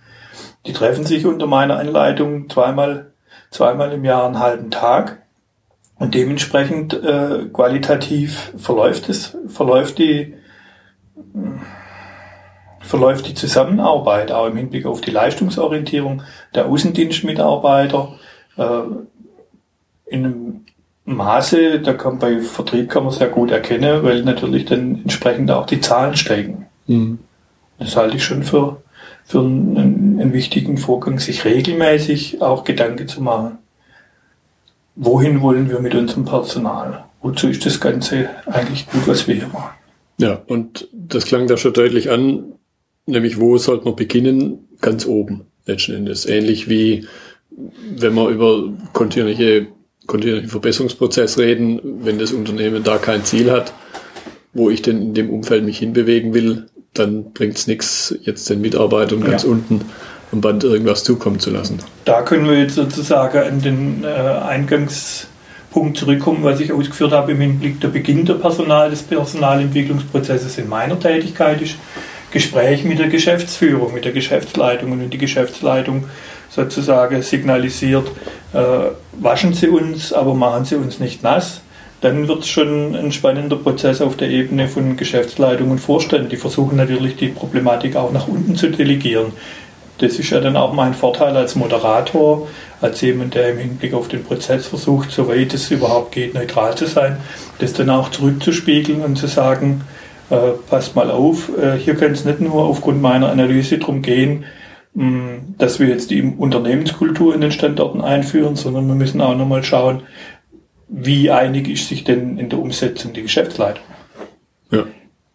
Die 0.65 0.73
treffen 0.73 1.05
sich 1.05 1.25
unter 1.25 1.47
meiner 1.47 1.77
Anleitung 1.77 2.49
zweimal, 2.49 3.11
zweimal 3.49 3.91
im 3.93 4.05
Jahr 4.05 4.25
einen 4.25 4.39
halben 4.39 4.69
Tag 4.69 5.23
und 5.95 6.13
dementsprechend 6.13 6.93
äh, 6.93 7.45
qualitativ 7.51 8.53
verläuft 8.57 9.09
es, 9.09 9.37
verläuft 9.47 9.97
die 9.97 10.35
verläuft 12.81 13.27
die 13.27 13.33
Zusammenarbeit 13.33 14.31
auch 14.31 14.47
im 14.47 14.57
Hinblick 14.57 14.85
auf 14.85 15.01
die 15.01 15.11
Leistungsorientierung 15.11 16.23
der 16.53 16.65
Außendienstmitarbeiter 16.65 18.13
äh, 18.57 18.81
in 20.07 20.25
einem 20.25 20.65
Maße, 21.05 21.79
da 21.79 21.93
kann 21.93 22.19
bei 22.19 22.39
Vertrieb 22.39 22.89
kann 22.89 23.03
man 23.03 23.13
sehr 23.13 23.29
gut 23.29 23.51
erkennen, 23.51 24.03
weil 24.03 24.23
natürlich 24.23 24.65
dann 24.65 25.01
entsprechend 25.01 25.49
auch 25.51 25.65
die 25.65 25.81
Zahlen 25.81 26.15
steigen. 26.15 26.67
Mhm. 26.87 27.19
Das 27.79 27.95
halte 27.95 28.17
ich 28.17 28.23
schon 28.23 28.43
für, 28.43 28.81
für 29.23 29.39
einen, 29.39 30.19
einen 30.19 30.33
wichtigen 30.33 30.77
Vorgang, 30.77 31.19
sich 31.19 31.45
regelmäßig 31.45 32.41
auch 32.41 32.63
Gedanken 32.63 33.07
zu 33.07 33.21
machen. 33.21 33.57
Wohin 34.95 35.41
wollen 35.41 35.69
wir 35.69 35.79
mit 35.79 35.95
unserem 35.95 36.25
Personal? 36.25 37.05
Wozu 37.21 37.47
ist 37.47 37.65
das 37.65 37.79
Ganze 37.79 38.29
eigentlich 38.45 38.89
gut, 38.89 39.07
was 39.07 39.27
wir 39.27 39.35
hier 39.35 39.47
machen? 39.47 39.73
Ja, 40.17 40.39
und 40.47 40.87
das 40.91 41.25
klang 41.25 41.47
da 41.47 41.57
schon 41.57 41.73
deutlich 41.73 42.11
an, 42.11 42.53
nämlich 43.11 43.39
wo 43.39 43.57
sollte 43.57 43.85
man 43.85 43.95
beginnen? 43.95 44.67
Ganz 44.81 45.05
oben 45.05 45.45
letzten 45.65 45.93
Endes. 45.93 46.25
Ähnlich 46.25 46.69
wie 46.69 47.05
wenn 47.97 48.13
wir 48.13 48.29
über 48.29 48.69
kontinuierliche, 48.93 49.67
kontinuierlichen 50.07 50.49
Verbesserungsprozess 50.49 51.37
reden, 51.37 51.79
wenn 51.83 52.19
das 52.19 52.31
Unternehmen 52.31 52.83
da 52.83 52.97
kein 52.97 53.23
Ziel 53.25 53.51
hat, 53.51 53.73
wo 54.53 54.69
ich 54.69 54.81
denn 54.81 55.01
in 55.01 55.13
dem 55.13 55.29
Umfeld 55.29 55.63
mich 55.63 55.79
hinbewegen 55.79 56.33
will, 56.33 56.67
dann 56.93 57.31
bringt 57.31 57.57
es 57.57 57.67
nichts, 57.67 58.15
jetzt 58.21 58.49
den 58.49 58.61
Mitarbeitern 58.61 59.21
ganz 59.21 59.43
ja. 59.43 59.49
unten 59.49 59.81
am 60.31 60.41
Band 60.41 60.63
irgendwas 60.63 61.03
zukommen 61.03 61.39
zu 61.39 61.49
lassen. 61.51 61.79
Da 62.05 62.21
können 62.21 62.47
wir 62.47 62.57
jetzt 62.57 62.75
sozusagen 62.75 63.37
an 63.37 63.61
den 63.61 64.03
äh, 64.03 64.07
Eingangspunkt 64.07 65.97
zurückkommen, 65.97 66.43
was 66.43 66.59
ich 66.59 66.71
ausgeführt 66.71 67.11
habe 67.11 67.33
im 67.33 67.41
Hinblick 67.41 67.81
der 67.81 67.89
Beginn 67.89 68.25
der 68.25 68.35
Personal, 68.35 68.89
des 68.89 69.03
Personalentwicklungsprozesses 69.03 70.57
in 70.57 70.69
meiner 70.69 70.99
Tätigkeit 70.99 71.61
ist. 71.61 71.75
Gespräch 72.31 72.83
mit 72.83 72.99
der 72.99 73.09
Geschäftsführung, 73.09 73.93
mit 73.93 74.05
der 74.05 74.11
Geschäftsleitung. 74.11 74.91
Und 74.91 75.09
die 75.09 75.17
Geschäftsleitung 75.17 76.05
sozusagen 76.49 77.21
signalisiert, 77.21 78.07
äh, 78.53 78.57
waschen 79.13 79.53
Sie 79.53 79.67
uns, 79.67 80.13
aber 80.13 80.33
machen 80.33 80.65
Sie 80.65 80.75
uns 80.75 80.99
nicht 80.99 81.23
nass, 81.23 81.61
dann 82.01 82.27
wird 82.27 82.39
es 82.39 82.49
schon 82.49 82.95
ein 82.95 83.11
spannender 83.11 83.55
Prozess 83.55 84.01
auf 84.01 84.17
der 84.17 84.29
Ebene 84.29 84.67
von 84.67 84.97
Geschäftsleitung 84.97 85.69
und 85.69 85.79
Vorständen. 85.79 86.29
Die 86.29 86.37
versuchen 86.37 86.75
natürlich 86.75 87.15
die 87.15 87.27
Problematik 87.27 87.95
auch 87.95 88.11
nach 88.11 88.27
unten 88.27 88.55
zu 88.55 88.69
delegieren. 88.69 89.33
Das 89.99 90.17
ist 90.17 90.31
ja 90.31 90.39
dann 90.39 90.57
auch 90.57 90.73
mein 90.73 90.95
Vorteil 90.95 91.37
als 91.37 91.55
Moderator, 91.55 92.47
als 92.81 93.01
jemand, 93.01 93.35
der 93.35 93.51
im 93.51 93.59
Hinblick 93.59 93.93
auf 93.93 94.07
den 94.07 94.23
Prozess 94.23 94.65
versucht, 94.65 95.11
soweit 95.11 95.53
es 95.53 95.69
überhaupt 95.69 96.11
geht, 96.11 96.33
neutral 96.33 96.75
zu 96.75 96.87
sein, 96.87 97.17
das 97.59 97.73
dann 97.73 97.91
auch 97.91 98.09
zurückzuspiegeln 98.09 99.01
und 99.01 99.17
zu 99.17 99.27
sagen, 99.27 99.81
äh, 100.31 100.53
passt 100.69 100.95
mal 100.95 101.11
auf, 101.11 101.49
äh, 101.57 101.77
hier 101.77 101.95
kann 101.95 102.13
es 102.13 102.25
nicht 102.25 102.41
nur 102.41 102.63
aufgrund 102.63 103.01
meiner 103.01 103.29
Analyse 103.29 103.77
darum 103.77 104.01
gehen, 104.01 104.45
mh, 104.93 105.05
mm, 105.05 105.55
dass 105.57 105.79
wir 105.79 105.87
jetzt 105.87 106.09
die 106.09 106.21
Unternehmenskultur 106.21 107.35
in 107.35 107.41
den 107.41 107.51
Standorten 107.51 108.01
einführen, 108.01 108.55
sondern 108.55 108.87
wir 108.87 108.95
müssen 108.95 109.21
auch 109.21 109.35
nochmal 109.35 109.63
schauen, 109.63 110.03
wie 110.87 111.29
einig 111.31 111.69
ist 111.69 111.87
sich 111.87 112.03
denn 112.03 112.37
in 112.37 112.49
der 112.49 112.59
Umsetzung 112.59 113.13
die 113.13 113.21
Geschäftsleitung. 113.21 113.83
Ja. 114.71 114.85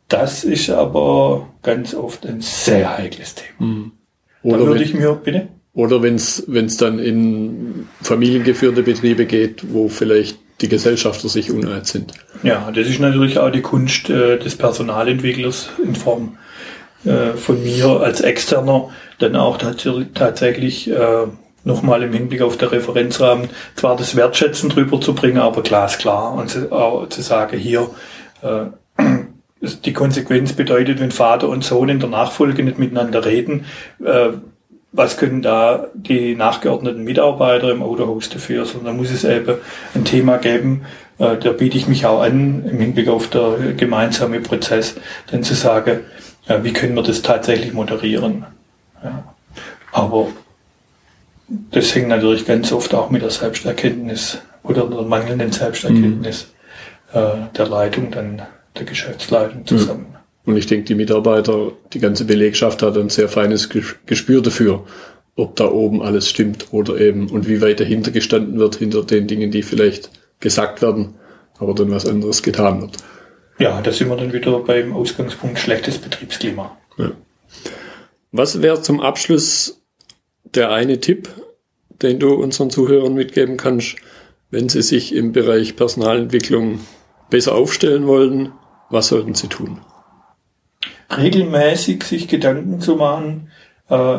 Das 0.08 0.44
ist 0.44 0.70
aber 0.70 1.48
ganz 1.62 1.94
oft 1.94 2.26
ein 2.26 2.40
sehr 2.40 2.96
heikles 2.96 3.34
Thema. 3.34 3.70
Mhm. 3.72 3.92
Oder 4.42 4.58
da 4.58 4.66
würde 4.66 4.84
ich 4.84 4.94
mir, 4.94 5.12
bitte? 5.14 5.48
Oder 5.74 6.02
wenn 6.02 6.14
es 6.14 6.76
dann 6.78 6.98
in 6.98 7.86
familiengeführte 8.00 8.82
Betriebe 8.82 9.26
geht, 9.26 9.74
wo 9.74 9.88
vielleicht 9.88 10.38
die 10.60 10.68
Gesellschafter 10.68 11.28
sich 11.28 11.50
uneins 11.50 11.90
sind. 11.90 12.12
Ja, 12.42 12.70
das 12.74 12.86
ist 12.88 13.00
natürlich 13.00 13.38
auch 13.38 13.50
die 13.50 13.62
Kunst 13.62 14.08
äh, 14.08 14.38
des 14.38 14.56
Personalentwicklers 14.56 15.70
in 15.82 15.94
Form 15.94 16.38
äh, 17.04 17.36
von 17.36 17.62
mir 17.62 18.00
als 18.00 18.20
Externer, 18.20 18.90
dann 19.18 19.36
auch 19.36 19.58
tatsächlich 19.58 20.90
äh, 20.90 21.26
nochmal 21.64 22.02
im 22.02 22.12
Hinblick 22.12 22.42
auf 22.42 22.56
den 22.56 22.68
Referenzrahmen 22.68 23.50
zwar 23.74 23.96
das 23.96 24.16
Wertschätzen 24.16 24.70
drüber 24.70 25.00
zu 25.00 25.14
bringen, 25.14 25.38
aber 25.38 25.62
glasklar 25.62 26.32
und 26.34 26.48
zu, 26.48 26.72
auch 26.72 27.08
zu 27.08 27.22
sagen, 27.22 27.58
hier 27.58 27.90
äh, 28.42 28.66
die 29.84 29.92
Konsequenz 29.92 30.52
bedeutet, 30.52 31.00
wenn 31.00 31.10
Vater 31.10 31.48
und 31.48 31.64
Sohn 31.64 31.88
in 31.88 32.00
der 32.00 32.08
Nachfolge 32.08 32.62
nicht 32.62 32.78
miteinander 32.78 33.24
reden, 33.24 33.66
äh, 34.04 34.30
was 34.96 35.16
können 35.16 35.42
da 35.42 35.88
die 35.94 36.34
nachgeordneten 36.34 37.04
Mitarbeiter 37.04 37.70
im 37.70 37.82
Autohaus 37.82 38.30
dafür, 38.30 38.64
sondern 38.64 38.94
da 38.94 38.98
muss 38.98 39.10
es 39.10 39.24
eben 39.24 39.56
ein 39.94 40.04
Thema 40.04 40.38
geben, 40.38 40.86
äh, 41.18 41.36
da 41.36 41.52
biete 41.52 41.76
ich 41.76 41.86
mich 41.86 42.06
auch 42.06 42.22
an, 42.22 42.64
im 42.64 42.78
Hinblick 42.78 43.08
auf 43.08 43.28
der 43.28 43.74
gemeinsame 43.76 44.40
Prozess, 44.40 44.96
dann 45.30 45.42
zu 45.42 45.54
sagen, 45.54 46.00
äh, 46.48 46.58
wie 46.62 46.72
können 46.72 46.94
wir 46.94 47.02
das 47.02 47.22
tatsächlich 47.22 47.72
moderieren. 47.72 48.46
Ja. 49.02 49.34
Aber 49.92 50.28
das 51.70 51.94
hängt 51.94 52.08
natürlich 52.08 52.46
ganz 52.46 52.72
oft 52.72 52.94
auch 52.94 53.10
mit 53.10 53.22
der 53.22 53.30
Selbsterkenntnis 53.30 54.38
oder 54.62 54.86
der 54.86 55.02
mangelnden 55.02 55.52
Selbsterkenntnis 55.52 56.52
mhm. 57.12 57.18
äh, 57.18 57.56
der 57.56 57.68
Leitung, 57.68 58.10
dann 58.10 58.42
der 58.76 58.84
Geschäftsleitung 58.84 59.66
zusammen. 59.66 60.15
Und 60.46 60.56
ich 60.56 60.66
denke, 60.66 60.84
die 60.84 60.94
Mitarbeiter, 60.94 61.72
die 61.92 61.98
ganze 61.98 62.24
Belegschaft 62.24 62.80
hat 62.82 62.96
ein 62.96 63.08
sehr 63.08 63.28
feines 63.28 63.68
Gespür 63.68 64.40
dafür, 64.40 64.84
ob 65.34 65.56
da 65.56 65.70
oben 65.70 66.02
alles 66.02 66.30
stimmt 66.30 66.68
oder 66.70 66.98
eben 66.98 67.28
und 67.28 67.48
wie 67.48 67.60
weit 67.60 67.80
dahinter 67.80 68.12
gestanden 68.12 68.58
wird, 68.58 68.76
hinter 68.76 69.02
den 69.02 69.26
Dingen, 69.26 69.50
die 69.50 69.62
vielleicht 69.62 70.10
gesagt 70.40 70.82
werden, 70.82 71.14
aber 71.58 71.74
dann 71.74 71.90
was 71.90 72.06
anderes 72.06 72.42
getan 72.42 72.80
wird. 72.80 72.96
Ja, 73.58 73.80
da 73.82 73.90
sind 73.90 74.08
wir 74.08 74.16
dann 74.16 74.32
wieder 74.32 74.58
beim 74.60 74.92
Ausgangspunkt 74.92 75.58
schlechtes 75.58 75.98
Betriebsklima. 75.98 76.76
Ja. 76.96 77.10
Was 78.30 78.62
wäre 78.62 78.80
zum 78.82 79.00
Abschluss 79.00 79.82
der 80.54 80.70
eine 80.70 81.00
Tipp, 81.00 81.28
den 82.02 82.20
du 82.20 82.34
unseren 82.34 82.70
Zuhörern 82.70 83.14
mitgeben 83.14 83.56
kannst, 83.56 83.96
wenn 84.50 84.68
sie 84.68 84.82
sich 84.82 85.14
im 85.14 85.32
Bereich 85.32 85.74
Personalentwicklung 85.74 86.80
besser 87.30 87.54
aufstellen 87.54 88.06
wollen? 88.06 88.52
Was 88.90 89.08
sollten 89.08 89.34
sie 89.34 89.48
tun? 89.48 89.80
Regelmäßig 91.14 92.02
sich 92.04 92.28
Gedanken 92.28 92.80
zu 92.80 92.96
machen, 92.96 93.50
äh, 93.88 94.18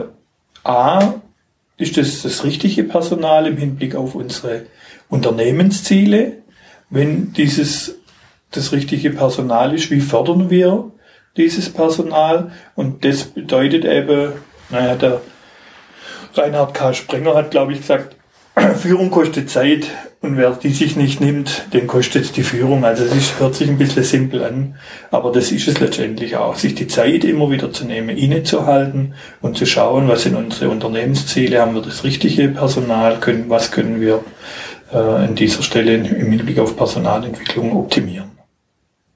a, 0.63 1.13
ist 1.77 1.97
das 1.97 2.23
das 2.23 2.43
richtige 2.43 2.83
Personal 2.83 3.47
im 3.47 3.57
Hinblick 3.57 3.95
auf 3.95 4.15
unsere 4.15 4.65
Unternehmensziele? 5.09 6.37
Wenn 6.89 7.33
dieses 7.33 7.95
das 8.51 8.71
richtige 8.71 9.11
Personal 9.11 9.73
ist, 9.75 9.91
wie 9.91 9.99
fördern 10.01 10.49
wir 10.49 10.91
dieses 11.35 11.71
Personal? 11.71 12.51
Und 12.75 13.05
das 13.05 13.25
bedeutet 13.25 13.85
eben, 13.85 14.33
naja, 14.69 14.95
der 14.95 15.21
Reinhard 16.33 16.73
K. 16.73 16.93
Sprenger 16.93 17.35
hat, 17.35 17.51
glaube 17.51 17.73
ich, 17.73 17.79
gesagt, 17.79 18.16
Führung 18.77 19.11
kostet 19.11 19.49
Zeit 19.49 19.91
und 20.21 20.37
wer 20.37 20.51
die 20.51 20.71
sich 20.71 20.95
nicht 20.95 21.21
nimmt, 21.21 21.67
den 21.73 21.85
kostet 21.85 22.35
die 22.37 22.43
Führung. 22.43 22.83
Also 22.83 23.05
es 23.05 23.15
ist, 23.15 23.39
hört 23.39 23.55
sich 23.55 23.69
ein 23.69 23.77
bisschen 23.77 24.03
simpel 24.03 24.43
an, 24.43 24.75
aber 25.11 25.31
das 25.31 25.51
ist 25.51 25.67
es 25.67 25.79
letztendlich 25.79 26.35
auch, 26.37 26.55
sich 26.55 26.73
die 26.73 26.87
Zeit 26.87 27.23
immer 27.23 27.51
wieder 27.51 27.71
zu 27.71 27.85
nehmen, 27.85 28.17
innezuhalten 28.17 29.13
und 29.41 29.57
zu 29.57 29.65
schauen, 29.65 30.07
was 30.07 30.23
sind 30.23 30.35
unsere 30.35 30.69
Unternehmensziele, 30.71 31.61
haben 31.61 31.75
wir 31.75 31.81
das 31.81 32.03
richtige 32.03 32.47
Personal, 32.49 33.19
können, 33.19 33.45
was 33.49 33.71
können 33.71 34.01
wir 34.01 34.23
äh, 34.91 34.97
an 34.97 35.35
dieser 35.35 35.61
Stelle 35.61 35.93
im 35.95 36.31
Hinblick 36.31 36.59
auf 36.59 36.75
Personalentwicklung 36.75 37.75
optimieren. 37.75 38.31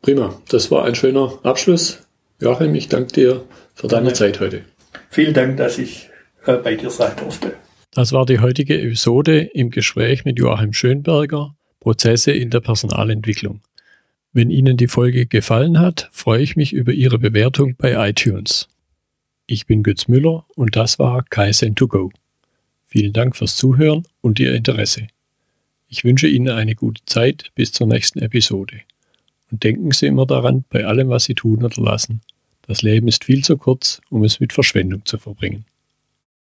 Prima, 0.02 0.36
das 0.50 0.70
war 0.72 0.86
ein 0.86 0.96
schöner 0.96 1.34
Abschluss. 1.44 2.00
Joachim, 2.39 2.74
ich 2.76 2.89
danke 2.89 3.14
dir 3.14 3.44
für 3.76 3.88
deine. 3.88 4.14
Zeit 4.14 4.39
heute. 4.39 4.64
Vielen 5.10 5.34
Dank, 5.34 5.58
dass 5.58 5.78
ich 5.78 6.10
äh, 6.46 6.54
bei 6.54 6.76
dir 6.76 6.89
sein 6.89 7.12
durfte. 7.18 7.54
Das 7.94 8.14
war 8.14 8.26
die 8.26 8.39
heutige 8.39 8.82
Episode 8.82 9.42
im 9.42 9.70
Gespräch 9.70 10.24
mit 10.24 10.39
Joachim 10.39 10.72
Schönberger, 10.72 11.54
Prozesse 11.82 12.32
in 12.32 12.50
der 12.50 12.62
Personalentwicklung. 12.62 13.60
Wenn 14.32 14.50
Ihnen 14.50 14.78
die 14.78 14.88
Folge 14.88 15.26
gefallen 15.26 15.78
hat, 15.78 16.08
freue 16.14 16.42
ich 16.42 16.56
mich 16.56 16.72
über 16.72 16.94
Ihre 16.94 17.20
Bewertung 17.20 17.76
bei 17.76 18.10
iTunes. 18.10 18.70
Ich 19.46 19.66
bin 19.66 19.84
Götz 19.84 20.08
Müller 20.08 20.46
und 20.56 20.78
das 20.78 21.00
war 21.00 21.26
Kaizen 21.30 21.76
2 21.76 21.86
go. 21.88 22.12
Vielen 22.86 23.12
Dank 23.12 23.36
fürs 23.36 23.58
Zuhören 23.58 24.08
und 24.22 24.39
Ihr 24.39 24.56
Interesse. 24.56 25.08
Ich 25.89 26.06
wünsche 26.06 26.30
Ihnen 26.30 26.48
eine 26.48 26.76
gute 26.76 27.04
Zeit 27.06 27.52
bis 27.56 27.74
zur 27.74 27.88
nächsten 27.88 28.20
Episode. 28.20 28.80
Und 29.52 29.66
denken 29.66 29.92
Sie 29.92 30.06
immer 30.06 30.26
daran, 30.26 30.64
bei 30.70 30.86
allem, 30.86 31.10
was 31.10 31.26
Sie 31.26 31.36
tun 31.36 31.62
oder 31.62 31.82
lassen. 31.82 32.22
Das 32.68 32.84
Leben 32.84 33.10
ist 33.10 33.26
viel 33.26 33.44
zu 33.44 33.58
kurz, 33.58 34.00
um 34.10 34.24
es 34.24 34.39
mit 34.39 34.54
Verschwendung 34.54 35.06
zu 35.06 35.18
verbringen. 35.18 35.66